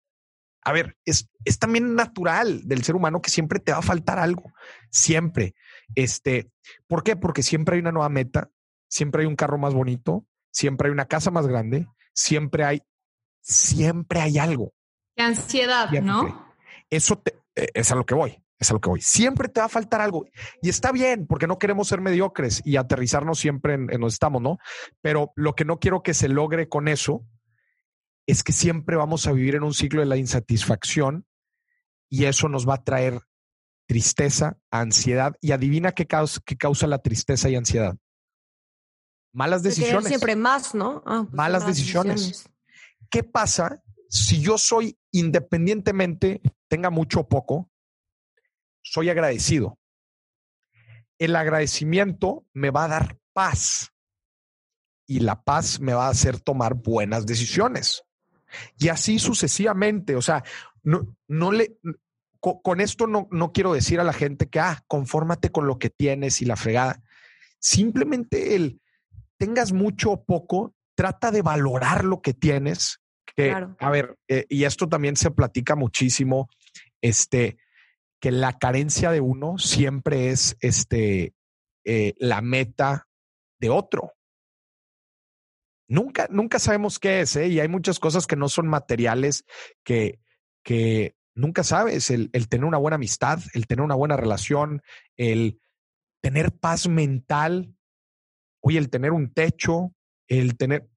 A 0.65 0.73
ver, 0.73 0.97
es, 1.05 1.31
es 1.45 1.59
también 1.59 1.95
natural 1.95 2.63
del 2.69 2.85
ser 2.85 2.95
humano 2.95 3.23
que 3.23 3.31
siempre 3.31 3.59
te 3.59 3.73
va 3.73 3.79
a 3.79 3.83
faltar 3.83 4.19
algo. 4.19 4.53
Siempre. 4.91 5.55
Este, 5.95 6.51
¿por 6.87 7.03
qué? 7.03 7.17
Porque 7.17 7.43
siempre 7.43 7.75
hay 7.77 7.81
una 7.81 7.93
nueva 7.93 8.09
meta, 8.11 8.51
siempre 8.89 9.23
hay 9.23 9.27
un 9.29 9.37
carro 9.37 9.57
más 9.59 9.73
bonito, 9.73 10.27
siempre 10.53 10.89
hay 10.89 10.93
una 10.93 11.07
casa 11.07 11.31
más 11.31 11.47
grande, 11.47 11.87
siempre 12.13 12.65
hay, 12.65 12.83
siempre 13.41 14.21
hay 14.21 14.39
algo. 14.39 14.75
Qué 15.17 15.23
ansiedad, 15.23 15.89
Siempre. 15.89 16.13
¿no? 16.13 16.55
Eso 16.91 17.19
te- 17.19 17.41
eh, 17.57 17.69
es 17.75 17.91
a 17.91 17.95
lo 17.95 18.05
que 18.07 18.15
voy, 18.15 18.43
es 18.59 18.71
a 18.71 18.75
lo 18.75 18.81
que 18.81 18.89
voy. 18.89 19.01
Siempre 19.01 19.49
te 19.49 19.61
va 19.61 19.67
a 19.67 19.71
faltar 19.71 20.01
algo 20.01 20.27
y 20.61 20.69
está 20.69 20.93
bien 20.93 21.27
porque 21.27 21.47
no 21.47 21.59
queremos 21.59 21.89
ser 21.89 22.01
mediocres 22.01 22.61
y 22.65 22.77
aterrizarnos 22.77 23.39
siempre 23.39 23.75
en, 23.75 23.83
en 23.83 24.01
donde 24.01 24.09
estamos, 24.09 24.43
¿no? 24.43 24.59
Pero 25.01 25.33
lo 25.37 25.55
que 25.55 25.65
no 25.65 25.79
quiero 25.79 26.03
que 26.03 26.15
se 26.15 26.29
logre 26.29 26.69
con 26.69 26.89
eso 26.89 27.25
es 28.27 28.43
que 28.43 28.53
siempre 28.53 28.97
vamos 28.97 29.27
a 29.27 29.33
vivir 29.33 29.55
en 29.55 29.63
un 29.63 29.75
ciclo 29.75 30.01
de 30.01 30.07
la 30.07 30.17
insatisfacción 30.17 31.27
y 32.11 32.25
eso 32.25 32.49
nos 32.49 32.69
va 32.69 32.75
a 32.75 32.85
traer 32.85 33.21
tristeza, 33.87 34.59
ansiedad 34.71 35.35
y 35.41 35.53
adivina 35.53 35.93
qué 35.93 36.07
causa, 36.07 36.41
qué 36.45 36.57
causa 36.57 36.87
la 36.87 36.99
tristeza 36.99 37.49
y 37.49 37.57
ansiedad. 37.57 37.97
Malas 39.33 39.63
De 39.63 39.71
decisiones. 39.71 40.09
siempre 40.09 40.37
más, 40.37 40.75
¿no? 40.75 41.03
Ah, 41.07 41.23
pues, 41.25 41.35
Malas 41.35 41.67
decisiones. 41.67 42.21
decisiones. 42.21 42.51
¿Qué 43.11 43.23
pasa 43.23 43.83
si 44.11 44.41
yo 44.41 44.59
soy 44.59 44.99
independientemente, 45.11 46.41
tenga 46.69 46.91
mucho 46.91 47.21
o 47.21 47.29
poco, 47.29 47.71
soy 48.91 49.11
agradecido? 49.11 49.79
El 51.19 51.35
agradecimiento 51.37 52.45
me 52.53 52.71
va 52.71 52.85
a 52.85 52.89
dar 52.89 53.19
paz 53.33 53.93
y 55.07 55.21
la 55.21 55.43
paz 55.43 55.81
me 55.81 55.95
va 55.95 56.07
a 56.07 56.11
hacer 56.11 56.41
tomar 56.41 56.75
buenas 56.75 57.27
decisiones. 57.27 58.05
Y 58.79 58.89
así 58.89 59.19
sucesivamente, 59.19 60.17
o 60.17 60.23
sea, 60.23 60.45
no, 60.83 61.17
no 61.27 61.53
le, 61.53 61.77
co- 62.41 62.63
con, 62.63 62.81
esto 62.81 63.07
no, 63.07 63.29
no 63.31 63.53
quiero 63.53 63.73
decir 63.73 64.01
a 64.01 64.05
la 64.05 64.13
gente 64.13 64.49
que, 64.49 64.61
ah, 64.61 64.83
confórmate 64.87 65.51
con 65.51 65.67
lo 65.67 65.79
que 65.79 65.91
tienes 65.91 66.41
y 66.41 66.45
la 66.45 66.57
fregada. 66.57 67.03
Simplemente 67.59 68.55
el 68.55 68.81
tengas 69.39 69.73
mucho 69.73 70.13
o 70.13 70.25
poco, 70.25 70.75
trata 70.95 71.31
de 71.31 71.43
valorar 71.43 72.05
lo 72.05 72.23
que 72.23 72.35
tienes. 72.35 73.01
Que, 73.37 73.51
Claro. 73.51 73.77
A 73.81 73.91
ver, 73.91 74.17
eh, 74.29 74.47
y 74.49 74.65
esto 74.65 74.89
también 74.89 75.17
se 75.17 75.31
platica 75.31 75.75
muchísimo, 75.77 76.49
este, 77.01 77.59
que 78.21 78.31
la 78.31 78.59
carencia 78.59 79.11
de 79.11 79.21
uno 79.21 79.59
siempre 79.59 80.31
es 80.31 80.57
este, 80.61 81.35
eh, 81.85 82.15
la 82.19 82.41
meta 82.41 83.09
de 83.61 83.71
otro. 83.71 84.15
Nunca, 85.89 86.27
nunca 86.31 86.59
sabemos 86.59 86.99
qué 86.99 87.21
es, 87.21 87.37
¿eh? 87.37 87.49
y 87.49 87.61
hay 87.61 87.69
muchas 87.69 87.99
cosas 87.99 88.27
que 88.27 88.37
no 88.37 88.49
son 88.49 88.69
materiales 88.69 89.45
que, 89.85 90.21
que 90.63 91.17
nunca 91.35 91.65
sabes. 91.65 92.11
El, 92.11 92.29
el 92.33 92.49
tener 92.49 92.67
una 92.67 92.77
buena 92.79 92.97
amistad, 92.97 93.41
el 93.55 93.67
tener 93.67 93.83
una 93.83 93.95
buena 93.95 94.17
relación, 94.17 94.83
el 95.17 95.61
tener 96.21 96.53
paz 96.53 96.89
mental, 96.89 97.75
oye, 98.61 98.79
el 98.79 98.91
tener 98.91 99.13
un 99.13 99.33
techo, 99.33 99.95
el 100.27 100.57
tener. 100.57 100.89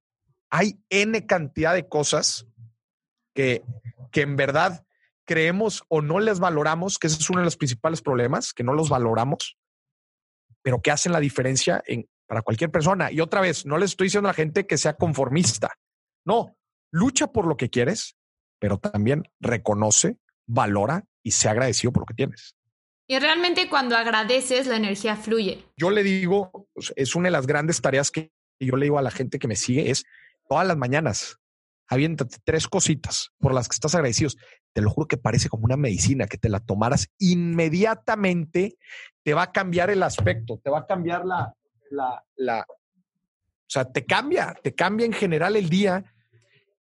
Hay 0.50 0.84
N 0.90 1.26
cantidad 1.26 1.74
de 1.74 1.88
cosas 1.88 2.48
que, 3.34 3.64
que 4.12 4.22
en 4.22 4.36
verdad 4.36 4.86
creemos 5.32 5.86
o 5.88 6.02
no 6.02 6.20
les 6.20 6.41
valoramos, 6.41 7.00
que 7.00 7.08
ese 7.08 7.17
es 7.22 7.30
uno 7.30 7.39
de 7.39 7.46
los 7.46 7.56
principales 7.56 8.02
problemas, 8.02 8.52
que 8.52 8.65
no 8.65 8.74
los 8.74 8.89
valoramos, 8.89 9.58
pero 10.62 10.82
que 10.82 10.91
hacen 10.91 11.13
la 11.13 11.22
diferencia 11.22 11.82
en, 11.88 12.10
para 12.28 12.41
cualquier 12.41 12.70
persona. 12.70 13.13
Y 13.13 13.22
otra 13.22 13.39
vez, 13.39 13.65
no 13.65 13.78
les 13.78 13.91
estoy 13.91 14.08
diciendo 14.08 14.28
a 14.28 14.32
la 14.32 14.36
gente 14.36 14.67
que 14.67 14.78
sea 14.78 14.98
conformista. 14.98 15.74
No, 16.26 16.58
lucha 16.91 17.28
por 17.28 17.48
lo 17.48 17.56
que 17.56 17.70
quieres, 17.70 18.17
pero 18.60 18.78
también 18.78 19.24
reconoce, 19.39 20.17
valora 20.48 21.06
y 21.24 21.32
sea 21.32 21.52
agradecido 21.52 21.94
por 21.94 22.02
lo 22.02 22.08
que 22.08 22.13
tienes. 22.13 22.58
Y 23.08 23.17
realmente 23.17 23.70
cuando 23.70 23.96
agradeces, 23.96 24.67
la 24.67 24.76
energía 24.76 25.15
fluye. 25.15 25.63
Yo 25.78 25.91
le 25.91 26.04
digo, 26.04 26.67
pues, 26.74 26.91
es 26.98 27.15
una 27.15 27.28
de 27.28 27.32
las 27.32 27.48
grandes 27.48 27.80
tareas 27.80 28.12
que 28.12 28.34
yo 28.60 28.76
le 28.76 28.84
digo 28.84 29.00
a 29.00 29.02
la 29.02 29.12
gente 29.12 29.39
que 29.39 29.48
me 29.48 29.56
sigue, 29.56 29.91
es 29.91 30.04
todas 30.50 30.67
las 30.67 30.76
mañanas, 30.76 31.39
aviéntate 31.91 32.38
tres 32.45 32.67
cositas 32.67 33.32
por 33.39 33.54
las 33.54 33.67
que 33.67 33.73
estás 33.73 33.93
agradecidos. 33.95 34.38
Te 34.73 34.82
lo 34.82 34.89
juro 34.89 35.08
que 35.08 35.17
parece 35.17 35.49
como 35.49 35.65
una 35.65 35.75
medicina, 35.75 36.25
que 36.25 36.38
te 36.38 36.47
la 36.47 36.62
tomaras 36.62 37.10
inmediatamente, 37.19 38.77
te 39.23 39.34
va 39.34 39.43
a 39.43 39.51
cambiar 39.51 39.89
el 39.89 40.01
aspecto, 40.01 40.60
te 40.63 40.69
va 40.69 40.80
a 40.80 40.86
cambiar 40.88 41.25
la, 41.25 41.54
la, 41.89 42.23
la, 42.38 42.65
o 42.69 43.67
sea, 43.67 43.91
te 43.91 44.06
cambia, 44.06 44.56
te 44.63 44.73
cambia 44.73 45.06
en 45.06 45.13
general 45.13 45.58
el 45.58 45.69
día, 45.69 46.06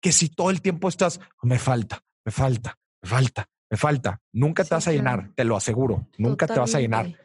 que 0.02 0.12
si 0.12 0.28
todo 0.28 0.50
el 0.50 0.62
tiempo 0.62 0.90
estás, 0.90 1.22
me 1.42 1.58
falta, 1.58 2.04
me 2.26 2.32
falta, 2.34 2.78
me 3.02 3.08
falta, 3.10 3.50
me 3.70 3.78
falta, 3.78 4.22
nunca 4.34 4.64
te 4.64 4.70
Sí, 4.70 4.74
vas 4.76 4.88
a 4.90 4.92
llenar, 4.92 5.20
claro. 5.20 5.34
te 5.36 5.44
lo 5.46 5.56
aseguro, 5.56 6.08
nunca 6.18 6.48
te 6.48 6.60
vas 6.60 6.76
a 6.76 6.82
llenar. 6.82 7.16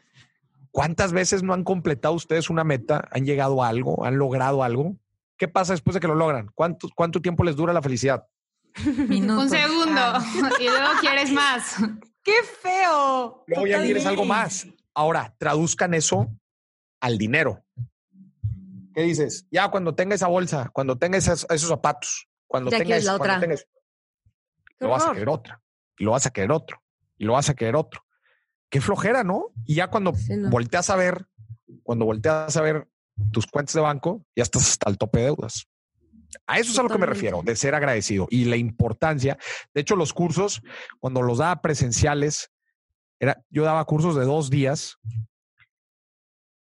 ¿Cuántas 0.71 1.11
veces 1.11 1.43
no 1.43 1.53
han 1.53 1.65
completado 1.65 2.13
ustedes 2.15 2.49
una 2.49 2.63
meta? 2.63 3.07
¿Han 3.11 3.25
llegado 3.25 3.61
a 3.61 3.67
algo? 3.67 4.05
¿Han 4.05 4.17
logrado 4.17 4.63
algo? 4.63 4.97
¿Qué 5.37 5.47
pasa 5.47 5.73
después 5.73 5.93
de 5.95 5.99
que 5.99 6.07
lo 6.07 6.15
logran? 6.15 6.49
¿Cuánto, 6.53 6.87
cuánto 6.95 7.21
tiempo 7.21 7.43
les 7.43 7.55
dura 7.55 7.73
la 7.73 7.81
felicidad? 7.81 8.25
Un 8.85 9.49
segundo 9.49 10.01
y 10.59 10.63
luego 10.65 10.89
quieres 11.01 11.31
más. 11.31 11.75
¡Qué 12.23 12.33
feo! 12.61 13.43
Luego 13.47 13.67
ya 13.67 13.81
quieres 13.83 14.05
algo 14.05 14.25
más. 14.25 14.65
Ahora, 14.93 15.35
traduzcan 15.37 15.93
eso 15.93 16.29
al 17.01 17.17
dinero. 17.17 17.63
¿Qué 18.93 19.01
dices? 19.01 19.45
Ya 19.51 19.69
cuando 19.69 19.95
tenga 19.95 20.15
esa 20.15 20.27
bolsa, 20.27 20.69
cuando 20.71 20.97
tenga 20.97 21.17
esos, 21.17 21.45
esos 21.49 21.67
zapatos, 21.67 22.29
cuando 22.47 22.69
Ya 22.71 22.77
tenga 22.77 22.95
eso, 22.95 23.11
la 23.11 23.17
cuando 23.17 23.33
otra. 23.33 23.39
tenga 23.41 23.55
eso, 23.55 23.65
Qué 24.79 24.85
lo 24.85 24.89
vas 24.91 25.05
a 25.05 25.11
querer 25.13 25.29
otra. 25.29 25.61
Y 25.97 26.03
lo 26.05 26.11
vas 26.11 26.25
a 26.25 26.31
querer 26.31 26.51
otro. 26.51 26.81
Y 27.17 27.25
lo 27.25 27.33
vas 27.33 27.49
a 27.49 27.55
querer 27.55 27.75
otro. 27.75 28.05
Qué 28.69 28.79
flojera, 28.81 29.23
¿no? 29.23 29.51
Y 29.65 29.75
ya 29.75 29.87
cuando 29.89 30.13
Sí, 30.13 30.35
no. 30.37 30.49
volteas 30.49 30.89
a 30.89 30.95
ver, 30.95 31.27
cuando 31.83 32.05
volteas 32.05 32.55
a 32.55 32.61
ver 32.61 32.87
tus 33.31 33.47
cuentas 33.47 33.73
de 33.73 33.81
banco, 33.81 34.25
ya 34.35 34.43
estás 34.43 34.63
hasta 34.63 34.89
el 34.89 34.97
tope 34.97 35.19
de 35.19 35.25
deudas. 35.25 35.67
A 36.47 36.59
eso 36.59 36.71
es 36.71 36.79
a 36.79 36.83
lo 36.83 36.89
que 36.89 36.97
me 36.97 37.05
refiero, 37.05 37.41
de 37.43 37.55
ser 37.55 37.75
agradecido 37.75 38.27
y 38.29 38.45
la 38.45 38.57
importancia. 38.57 39.37
De 39.73 39.81
hecho, 39.81 39.95
los 39.95 40.13
cursos, 40.13 40.61
cuando 40.99 41.21
los 41.21 41.37
daba 41.37 41.61
presenciales, 41.61 42.51
era, 43.19 43.43
yo 43.49 43.63
daba 43.63 43.85
cursos 43.85 44.15
de 44.15 44.25
dos 44.25 44.49
días. 44.49 44.97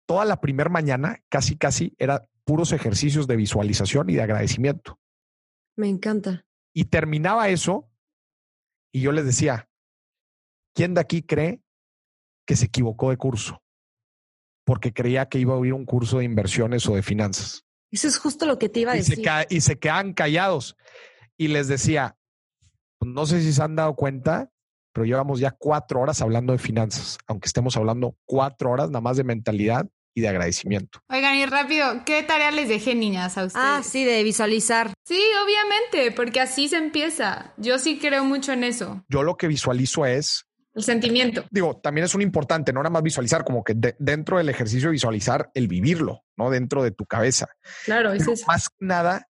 Toda 0.07 0.25
la 0.25 0.41
primera 0.41 0.69
mañana, 0.69 1.21
casi, 1.29 1.55
casi, 1.55 1.93
era 1.97 2.27
puros 2.43 2.71
ejercicios 2.71 3.27
de 3.27 3.35
visualización 3.35 4.09
y 4.09 4.15
de 4.15 4.23
agradecimiento. 4.23 4.99
Me 5.75 5.87
encanta. 5.87 6.45
Y 6.73 6.85
terminaba 6.85 7.49
eso 7.49 7.89
y 8.91 9.01
yo 9.01 9.11
les 9.11 9.25
decía, 9.25 9.69
¿quién 10.73 10.93
de 10.93 11.01
aquí 11.01 11.21
cree 11.21 11.61
que 12.45 12.55
se 12.55 12.65
equivocó 12.65 13.11
de 13.11 13.17
curso? 13.17 13.61
Porque 14.69 14.93
creía 14.93 15.25
que 15.27 15.39
iba 15.39 15.55
a 15.55 15.57
oír 15.57 15.73
un 15.73 15.83
curso 15.85 16.19
de 16.19 16.25
inversiones 16.25 16.87
o 16.87 16.93
de 16.93 17.01
finanzas. 17.01 17.65
Eso 17.91 18.07
es 18.07 18.19
justo 18.19 18.45
lo 18.45 18.59
que 18.59 18.69
te 18.69 18.81
iba 18.81 18.91
a 18.91 18.97
Y 18.97 19.01
se, 19.03 19.09
decir. 19.11 19.25
ca- 19.25 19.47
y 19.49 19.61
se 19.61 19.79
quedan 19.79 20.13
callados. 20.13 20.75
Y 21.37 21.47
les 21.47 21.67
decía, 21.67 22.17
"Pues 22.99 23.11
no 23.11 23.25
sé 23.25 23.41
si 23.41 23.51
se 23.51 23.63
han 23.63 23.75
dado 23.75 23.95
cuenta, 23.95 24.51
pero 24.93 25.05
llevamos 25.05 25.39
ya 25.39 25.49
cuatro 25.57 26.01
horas 26.01 26.21
hablando 26.21 26.53
de 26.53 26.59
finanzas, 26.59 27.17
aunque 27.25 27.47
estemos 27.47 27.77
hablando 27.77 28.15
cuatro 28.25 28.69
horas 28.69 28.89
nada 28.89 29.01
más 29.01 29.17
de 29.17 29.23
mentalidad 29.23 29.87
y 30.13 30.21
de 30.21 30.27
agradecimiento. 30.27 30.99
Oigan, 31.09 31.35
y 31.35 31.45
rápido, 31.47 32.03
¿qué 32.05 32.21
tarea 32.21 32.51
les 32.51 32.69
dejé, 32.69 32.93
niñas, 32.93 33.37
a 33.39 33.45
ustedes? 33.45 33.65
Ah, 33.67 33.81
sí, 33.83 34.03
de 34.05 34.21
visualizar. 34.23 34.93
Sí, 35.05 35.19
obviamente, 35.43 36.11
porque 36.15 36.41
así 36.41 36.67
se 36.67 36.77
empieza. 36.77 37.53
Yo 37.57 37.79
sí 37.79 37.97
creo 37.97 38.23
mucho 38.23 38.51
en 38.51 38.63
eso, 38.63 39.03
Yo 39.09 39.23
lo 39.23 39.35
que 39.35 39.47
visualizo 39.47 40.05
es 40.05 40.45
el 40.79 40.83
sentimiento. 40.85 41.45
digo, 41.51 41.79
también 41.81 42.05
es 42.05 42.15
un 42.15 42.21
importante, 42.21 42.73
no 42.73 42.81
nada 42.81 42.89
más 42.89 43.03
visualizar, 43.03 43.43
como 43.43 43.63
que 43.63 43.73
de- 43.75 43.95
dentro 43.99 44.37
del 44.37 44.49
ejercicio 44.49 44.89
visualizar 44.91 45.49
el 45.53 45.67
vivirlo, 45.67 46.23
¿no? 46.37 46.49
Dentro 46.49 46.83
de 46.83 46.91
tu 46.91 47.05
cabeza. 47.05 47.47
Claro, 47.85 48.11
es 48.13 48.19
Pero 48.23 48.33
eso. 48.33 48.45
más 48.47 48.69
que 48.69 48.85
nada, 48.85 49.27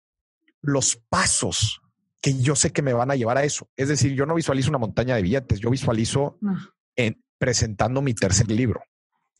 los 0.60 0.96
pasos 1.08 1.80
que 2.20 2.40
yo 2.40 2.56
sé 2.56 2.72
que 2.72 2.80
me 2.82 2.92
van 2.94 3.10
a 3.10 3.16
llevar 3.16 3.36
a 3.38 3.44
eso. 3.44 3.68
Es 3.76 3.88
decir, 3.88 4.14
yo 4.14 4.24
no 4.26 4.34
visualizo 4.34 4.70
una 4.70 4.78
montaña 4.78 5.14
de 5.16 5.22
billetes, 5.22 5.60
yo 5.60 5.70
visualizo 5.70 6.38
No, 6.40 6.56
en, 6.96 7.22
presentando 7.38 8.00
mi 8.00 8.14
tercer 8.14 8.50
libro. 8.50 8.82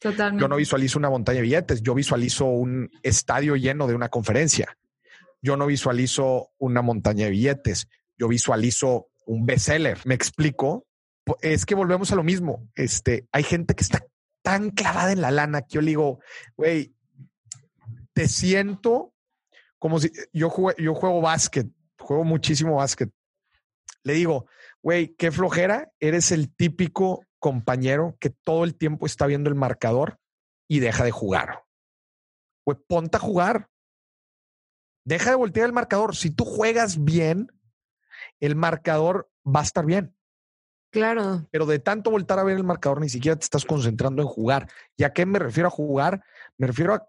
totalmente. 0.00 0.42
Yo 0.42 0.48
no 0.48 0.56
visualizo 0.56 0.98
una 0.98 1.08
montaña 1.08 1.36
de 1.36 1.42
billetes, 1.42 1.80
yo 1.82 1.94
visualizo 1.94 2.44
un 2.44 2.90
estadio 3.02 3.56
lleno 3.56 3.86
de 3.86 3.94
una 3.94 4.10
conferencia. 4.10 4.76
Yo 5.40 5.56
no 5.56 5.64
visualizo 5.66 6.50
una 6.58 6.82
montaña 6.82 7.24
de 7.24 7.30
billetes, 7.30 7.88
yo 8.18 8.28
visualizo 8.28 9.08
un 9.26 9.46
bestseller. 9.46 9.98
¿Me 10.04 10.14
explico? 10.14 10.86
Es 11.40 11.64
que 11.64 11.74
volvemos 11.74 12.12
a 12.12 12.16
lo 12.16 12.22
mismo. 12.22 12.68
Este, 12.74 13.26
hay 13.32 13.42
gente 13.42 13.74
que 13.74 13.82
está 13.82 14.06
tan 14.42 14.70
clavada 14.70 15.12
en 15.12 15.22
la 15.22 15.30
lana 15.30 15.62
que 15.62 15.74
yo 15.76 15.80
le 15.80 15.88
digo, 15.88 16.20
güey, 16.56 16.94
te 18.12 18.28
siento 18.28 19.14
como 19.78 19.98
si 20.00 20.10
yo 20.32 20.50
juego, 20.50 20.76
yo 20.78 20.94
juego 20.94 21.20
básquet, 21.20 21.66
juego 21.98 22.24
muchísimo 22.24 22.76
básquet. 22.76 23.10
Le 24.02 24.14
digo, 24.14 24.46
güey, 24.82 25.14
qué 25.16 25.30
flojera, 25.30 25.92
eres 25.98 26.30
el 26.30 26.54
típico 26.54 27.26
compañero 27.38 28.16
que 28.20 28.30
todo 28.30 28.64
el 28.64 28.76
tiempo 28.76 29.06
está 29.06 29.26
viendo 29.26 29.50
el 29.50 29.56
marcador 29.56 30.18
y 30.68 30.80
deja 30.80 31.04
de 31.04 31.10
jugar. 31.10 31.64
Güey, 32.64 32.78
ponte 32.86 33.16
a 33.16 33.20
jugar. 33.20 33.68
Deja 35.06 35.30
de 35.30 35.36
voltear 35.36 35.66
el 35.66 35.74
marcador. 35.74 36.16
Si 36.16 36.30
tú 36.30 36.44
juegas 36.44 37.04
bien, 37.04 37.52
el 38.40 38.56
marcador 38.56 39.30
va 39.46 39.60
a 39.60 39.64
estar 39.64 39.84
bien. 39.84 40.16
Claro. 40.94 41.44
Pero 41.50 41.66
de 41.66 41.80
tanto 41.80 42.12
voltar 42.12 42.38
a 42.38 42.44
ver 42.44 42.56
el 42.56 42.62
marcador, 42.62 43.00
ni 43.00 43.08
siquiera 43.08 43.36
te 43.36 43.42
estás 43.42 43.64
concentrando 43.64 44.22
en 44.22 44.28
jugar. 44.28 44.68
¿Y 44.96 45.02
a 45.02 45.12
qué 45.12 45.26
me 45.26 45.40
refiero 45.40 45.66
a 45.66 45.70
jugar? 45.70 46.22
Me 46.56 46.68
refiero 46.68 46.94
a 46.94 47.04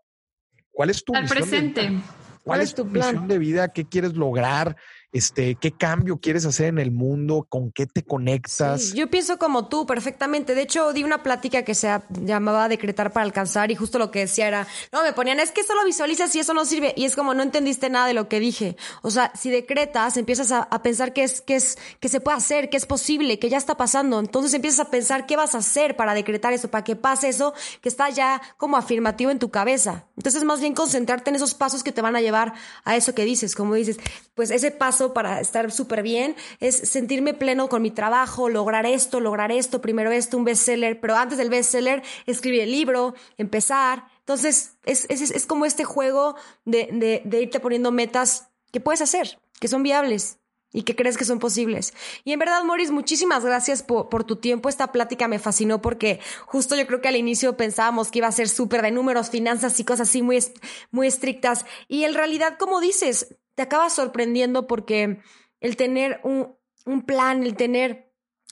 cuál 0.71 0.89
es 0.89 1.05
tu 1.05 1.13
Al 1.15 1.21
de 1.21 1.29
presente. 1.29 2.01
¿Cuál 2.43 2.61
es 2.61 2.73
tu 2.73 2.87
plan 2.87 3.27
de 3.27 3.37
vida? 3.37 3.67
¿Qué 3.67 3.85
quieres 3.85 4.15
lograr? 4.15 4.75
Este, 5.15 5.55
¿qué 5.55 5.71
cambio 5.71 6.17
quieres 6.17 6.45
hacer 6.45 6.65
en 6.65 6.77
el 6.77 6.91
mundo? 6.91 7.47
¿Con 7.47 7.71
qué 7.71 7.85
te 7.85 8.03
conectas? 8.03 8.91
Yo 8.91 9.09
pienso 9.09 9.37
como 9.37 9.69
tú, 9.69 9.85
perfectamente. 9.85 10.55
De 10.55 10.61
hecho, 10.61 10.91
di 10.91 11.05
una 11.05 11.23
plática 11.23 11.63
que 11.63 11.73
se 11.73 12.01
llamaba 12.09 12.67
Decretar 12.67 13.13
para 13.13 13.23
alcanzar 13.23 13.71
y 13.71 13.75
justo 13.75 13.97
lo 13.97 14.11
que 14.11 14.19
decía 14.19 14.49
era, 14.49 14.67
no, 14.91 15.03
me 15.03 15.13
ponían, 15.13 15.39
es 15.39 15.51
que 15.51 15.63
solo 15.63 15.85
visualizas 15.85 16.35
y 16.35 16.39
eso 16.39 16.53
no 16.53 16.65
sirve. 16.65 16.93
Y 16.97 17.05
es 17.05 17.15
como, 17.15 17.33
no 17.33 17.43
entendiste 17.43 17.89
nada 17.89 18.07
de 18.07 18.13
lo 18.13 18.27
que 18.27 18.41
dije. 18.41 18.75
O 19.03 19.09
sea, 19.09 19.31
si 19.35 19.49
decretas, 19.49 20.17
empiezas 20.17 20.51
a, 20.51 20.63
a 20.63 20.83
pensar 20.83 21.13
que 21.13 21.23
es, 21.23 21.39
que 21.39 21.55
es, 21.55 21.77
que 22.01 22.09
se 22.09 22.19
puede 22.19 22.35
hacer, 22.35 22.69
que 22.69 22.75
es 22.75 22.85
posible, 22.85 23.39
que 23.39 23.47
ya 23.47 23.57
está 23.57 23.77
pasando. 23.77 24.19
Entonces 24.19 24.53
empiezas 24.53 24.81
a 24.81 24.91
pensar 24.91 25.25
qué 25.27 25.37
vas 25.37 25.55
a 25.55 25.59
hacer 25.59 25.95
para 25.95 26.13
decretar 26.13 26.51
eso, 26.51 26.69
para 26.69 26.83
que 26.83 26.97
pase 26.97 27.29
eso 27.29 27.53
que 27.79 27.87
está 27.87 28.09
ya 28.09 28.41
como 28.57 28.75
afirmativo 28.75 29.31
en 29.31 29.39
tu 29.39 29.49
cabeza. 29.49 30.07
Entonces, 30.17 30.43
más 30.43 30.59
bien 30.59 30.73
concentrarte 30.73 31.29
en 31.29 31.37
esos 31.37 31.53
pasos 31.53 31.83
que 31.83 31.93
te 31.93 32.01
van 32.01 32.17
a 32.17 32.21
llevar 32.21 32.53
a 32.83 32.97
eso 32.97 33.15
que 33.15 33.23
dices. 33.23 33.55
Como 33.55 33.75
dices, 33.75 33.97
pues 34.33 34.51
ese 34.51 34.71
paso 34.71 35.04
para 35.13 35.41
estar 35.41 35.71
súper 35.71 36.03
bien 36.03 36.35
es 36.59 36.75
sentirme 36.75 37.33
pleno 37.33 37.69
con 37.69 37.81
mi 37.81 37.91
trabajo, 37.91 38.49
lograr 38.49 38.85
esto, 38.85 39.19
lograr 39.19 39.51
esto, 39.51 39.81
primero 39.81 40.11
esto, 40.11 40.37
un 40.37 40.45
bestseller, 40.45 40.99
pero 40.99 41.15
antes 41.15 41.37
del 41.37 41.49
bestseller, 41.49 42.03
escribir 42.25 42.61
el 42.61 42.71
libro, 42.71 43.15
empezar. 43.37 44.07
Entonces, 44.19 44.77
es, 44.85 45.05
es, 45.09 45.31
es 45.31 45.45
como 45.45 45.65
este 45.65 45.83
juego 45.83 46.35
de, 46.65 47.21
irte 47.39 47.59
poniendo 47.59 47.91
metas 47.91 48.49
que 48.71 48.79
puedes 48.79 49.01
hacer, 49.01 49.39
que 49.59 49.67
son 49.67 49.83
viables 49.83 50.39
y 50.73 50.83
que 50.83 50.95
crees 50.95 51.17
que 51.17 51.23
son 51.23 51.39
posibles. 51.39 51.93
Y 52.25 52.33
en 52.33 52.39
verdad, 52.39 52.63
Morris, 52.63 52.91
muchísimas 52.91 53.45
gracias 53.45 53.81
por, 53.81 54.09
por, 54.09 54.25
tu 54.25 54.35
tiempo. 54.35 54.67
Esta 54.67 54.91
plática 54.91 55.27
me 55.29 55.39
fascinó 55.39 55.81
porque 55.81 56.19
justo 56.45 56.75
yo 56.75 56.85
creo 56.85 56.99
que 56.99 57.07
al 57.07 57.15
inicio 57.15 57.55
pensábamos 57.55 58.11
que 58.11 58.19
iba 58.19 58.27
a 58.27 58.31
ser 58.33 58.49
súper 58.49 58.81
de 58.81 58.91
números, 58.91 59.29
finanzas 59.29 59.79
y 59.79 59.85
cosas 59.85 60.09
así 60.09 60.21
muy, 60.21 60.43
muy 60.91 61.07
estrictas. 61.07 61.65
Y 61.87 62.03
en 62.03 62.13
realidad, 62.13 62.57
como 62.57 62.81
dices, 62.81 63.37
te 63.55 63.63
acabas 63.63 63.93
sorprendiendo 63.93 64.67
porque 64.67 65.19
el 65.59 65.77
tener 65.77 66.19
un, 66.23 66.55
un 66.85 67.01
plan, 67.03 67.43
el 67.43 67.55
tener 67.55 68.05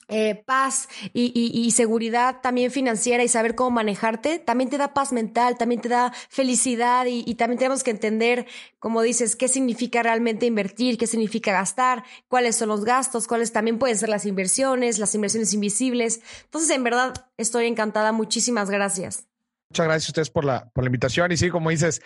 eh, 0.08 0.42
paz 0.44 0.88
y, 1.14 1.32
y, 1.34 1.70
seguridad 1.70 2.42
también 2.42 2.70
financiera 2.70 3.24
y 3.24 3.28
saber 3.28 3.54
cómo 3.54 3.70
manejarte, 3.70 4.38
también 4.38 4.68
te 4.68 4.76
da 4.76 4.92
paz 4.92 5.14
mental, 5.14 5.56
también 5.56 5.80
te 5.80 5.88
da 5.88 6.12
felicidad 6.28 7.06
y, 7.06 7.24
y, 7.26 7.36
también 7.36 7.58
tenemos 7.58 7.82
que 7.82 7.90
entender, 7.90 8.46
como 8.78 9.00
dices, 9.00 9.34
qué 9.34 9.48
significa 9.48 10.02
realmente 10.02 10.44
invertir, 10.44 10.98
qué 10.98 11.06
significa 11.06 11.52
gastar, 11.52 12.04
cuáles 12.28 12.56
son 12.56 12.68
los 12.68 12.84
gastos, 12.84 13.26
cuáles 13.26 13.52
también 13.52 13.78
pueden 13.78 13.96
ser 13.96 14.10
las 14.10 14.26
inversiones, 14.26 14.98
las 14.98 15.14
inversiones 15.14 15.54
invisibles. 15.54 16.20
Entonces, 16.44 16.68
en 16.68 16.84
verdad, 16.84 17.14
estoy 17.38 17.66
encantada. 17.66 18.12
Muchísimas 18.12 18.68
gracias. 18.68 19.26
Muchas 19.70 19.86
gracias 19.86 20.08
a 20.08 20.10
ustedes 20.10 20.30
por 20.30 20.44
la, 20.44 20.68
por 20.74 20.84
la 20.84 20.88
invitación. 20.88 21.32
Y 21.32 21.38
sí, 21.38 21.48
como 21.48 21.70
dices, 21.70 22.02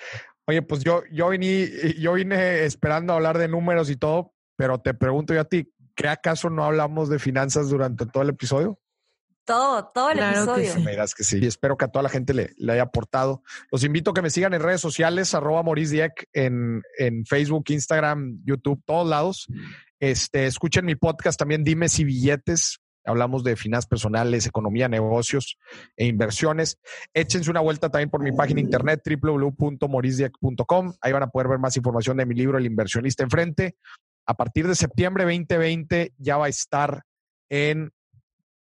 oye, 0.48 0.62
pues 0.62 0.82
yo, 0.82 1.02
yo, 1.12 1.28
vine, 1.28 1.68
yo 1.98 2.14
vine 2.14 2.64
esperando 2.64 3.12
hablar 3.12 3.36
de 3.36 3.48
números 3.48 3.90
y 3.90 3.96
todo, 3.96 4.32
pero 4.56 4.80
te 4.80 4.94
pregunto 4.94 5.34
yo 5.34 5.42
a 5.42 5.44
ti, 5.44 5.70
¿qué 5.94 6.08
acaso 6.08 6.48
no 6.48 6.64
hablamos 6.64 7.10
de 7.10 7.18
finanzas 7.18 7.68
durante 7.68 8.06
todo 8.06 8.22
el 8.22 8.30
episodio? 8.30 8.80
Todo, 9.44 9.90
todo 9.94 10.10
el 10.10 10.16
Claro 10.16 10.32
que 10.54 10.60
episodio. 10.62 10.72
sí. 10.72 10.80
Me 10.80 10.90
dirás 10.92 11.14
que 11.14 11.24
sí. 11.24 11.38
Y 11.40 11.46
espero 11.46 11.76
que 11.76 11.84
a 11.84 11.88
toda 11.88 12.02
la 12.02 12.08
gente 12.08 12.32
le, 12.32 12.50
le 12.56 12.72
haya 12.72 12.82
aportado. 12.82 13.42
Los 13.70 13.84
invito 13.84 14.10
a 14.10 14.14
que 14.14 14.22
me 14.22 14.30
sigan 14.30 14.54
en 14.54 14.62
redes 14.62 14.80
sociales, 14.80 15.34
arroba 15.34 15.62
Maurice 15.62 15.94
Dieck, 15.94 16.28
en, 16.32 16.82
en 16.98 17.24
Facebook, 17.26 17.64
Instagram, 17.68 18.40
YouTube, 18.44 18.82
todos 18.86 19.06
lados. 19.08 19.46
Este, 20.00 20.46
escuchen 20.46 20.86
mi 20.86 20.94
podcast 20.96 21.38
también, 21.38 21.62
Dime 21.62 21.88
si 21.88 22.04
billetes. 22.04 22.78
Hablamos 23.04 23.44
de 23.44 23.56
finanzas 23.56 23.86
personales, 23.88 24.46
economía, 24.46 24.88
negocios 24.88 25.58
e 25.96 26.06
inversiones. 26.06 26.78
Échense 27.14 27.50
una 27.50 27.60
vuelta 27.60 27.90
también 27.90 28.10
por 28.10 28.22
mi 28.22 28.32
página 28.32 28.60
internet 28.60 29.02
www.morisdieck.com. 29.04 30.94
Ahí 31.00 31.12
van 31.12 31.22
a 31.22 31.28
poder 31.28 31.48
ver 31.48 31.58
más 31.58 31.76
información 31.76 32.16
de 32.18 32.26
mi 32.26 32.34
libro 32.34 32.58
El 32.58 32.66
inversionista 32.66 33.22
enfrente. 33.22 33.76
A 34.26 34.34
partir 34.34 34.68
de 34.68 34.74
septiembre 34.74 35.24
2020 35.24 36.12
ya 36.18 36.36
va 36.36 36.46
a 36.46 36.50
estar 36.50 37.02
en 37.48 37.90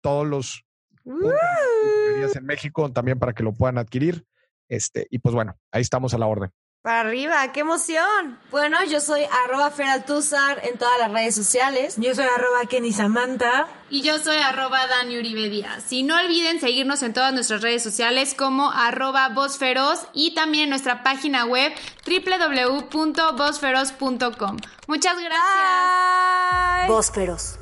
todos 0.01 0.27
los 0.27 0.65
librerías 1.05 2.37
en 2.37 2.45
México 2.45 2.91
también 2.93 3.19
para 3.19 3.33
que 3.33 3.43
lo 3.43 3.53
puedan 3.53 3.79
adquirir. 3.79 4.27
Este, 4.69 5.07
y 5.11 5.19
pues 5.19 5.35
bueno, 5.35 5.57
ahí 5.71 5.83
estamos 5.83 6.15
a 6.15 6.19
la 6.19 6.27
orden. 6.27 6.51
Para 6.85 7.01
arriba, 7.01 7.51
qué 7.53 7.61
emoción. 7.61 8.39
Bueno, 8.51 8.77
yo 8.85 9.01
soy 9.01 9.23
arroba 9.47 9.71
feraltuzar 9.71 10.61
en 10.65 10.77
todas 10.77 10.99
las 10.99 11.11
redes 11.11 11.35
sociales. 11.35 11.95
Yo 11.97 12.15
soy 12.15 12.27
arroba 12.27 12.67
Kenny 12.69 12.93
Samantha. 12.93 13.67
Y 13.89 14.03
yo 14.03 14.19
soy 14.19 14.37
arroba 14.37 14.87
Dani 14.87 15.19
Uribe 15.19 15.49
Díaz. 15.49 15.91
Y 15.91 16.03
no 16.03 16.15
olviden 16.15 16.61
seguirnos 16.61 17.03
en 17.03 17.15
todas 17.15 17.33
nuestras 17.33 17.63
redes 17.63 17.83
sociales 17.83 18.35
como 18.35 18.71
arroba 18.71 19.35
Feroz 19.59 20.09
y 20.13 20.35
también 20.35 20.65
en 20.65 20.71
nuestra 20.71 21.03
página 21.03 21.47
web 21.47 21.73
www.vozferoz.com. 22.05 24.59
Muchas 24.87 25.19
gracias. 25.19 26.89
Voz 26.89 27.11
feroz. 27.11 27.59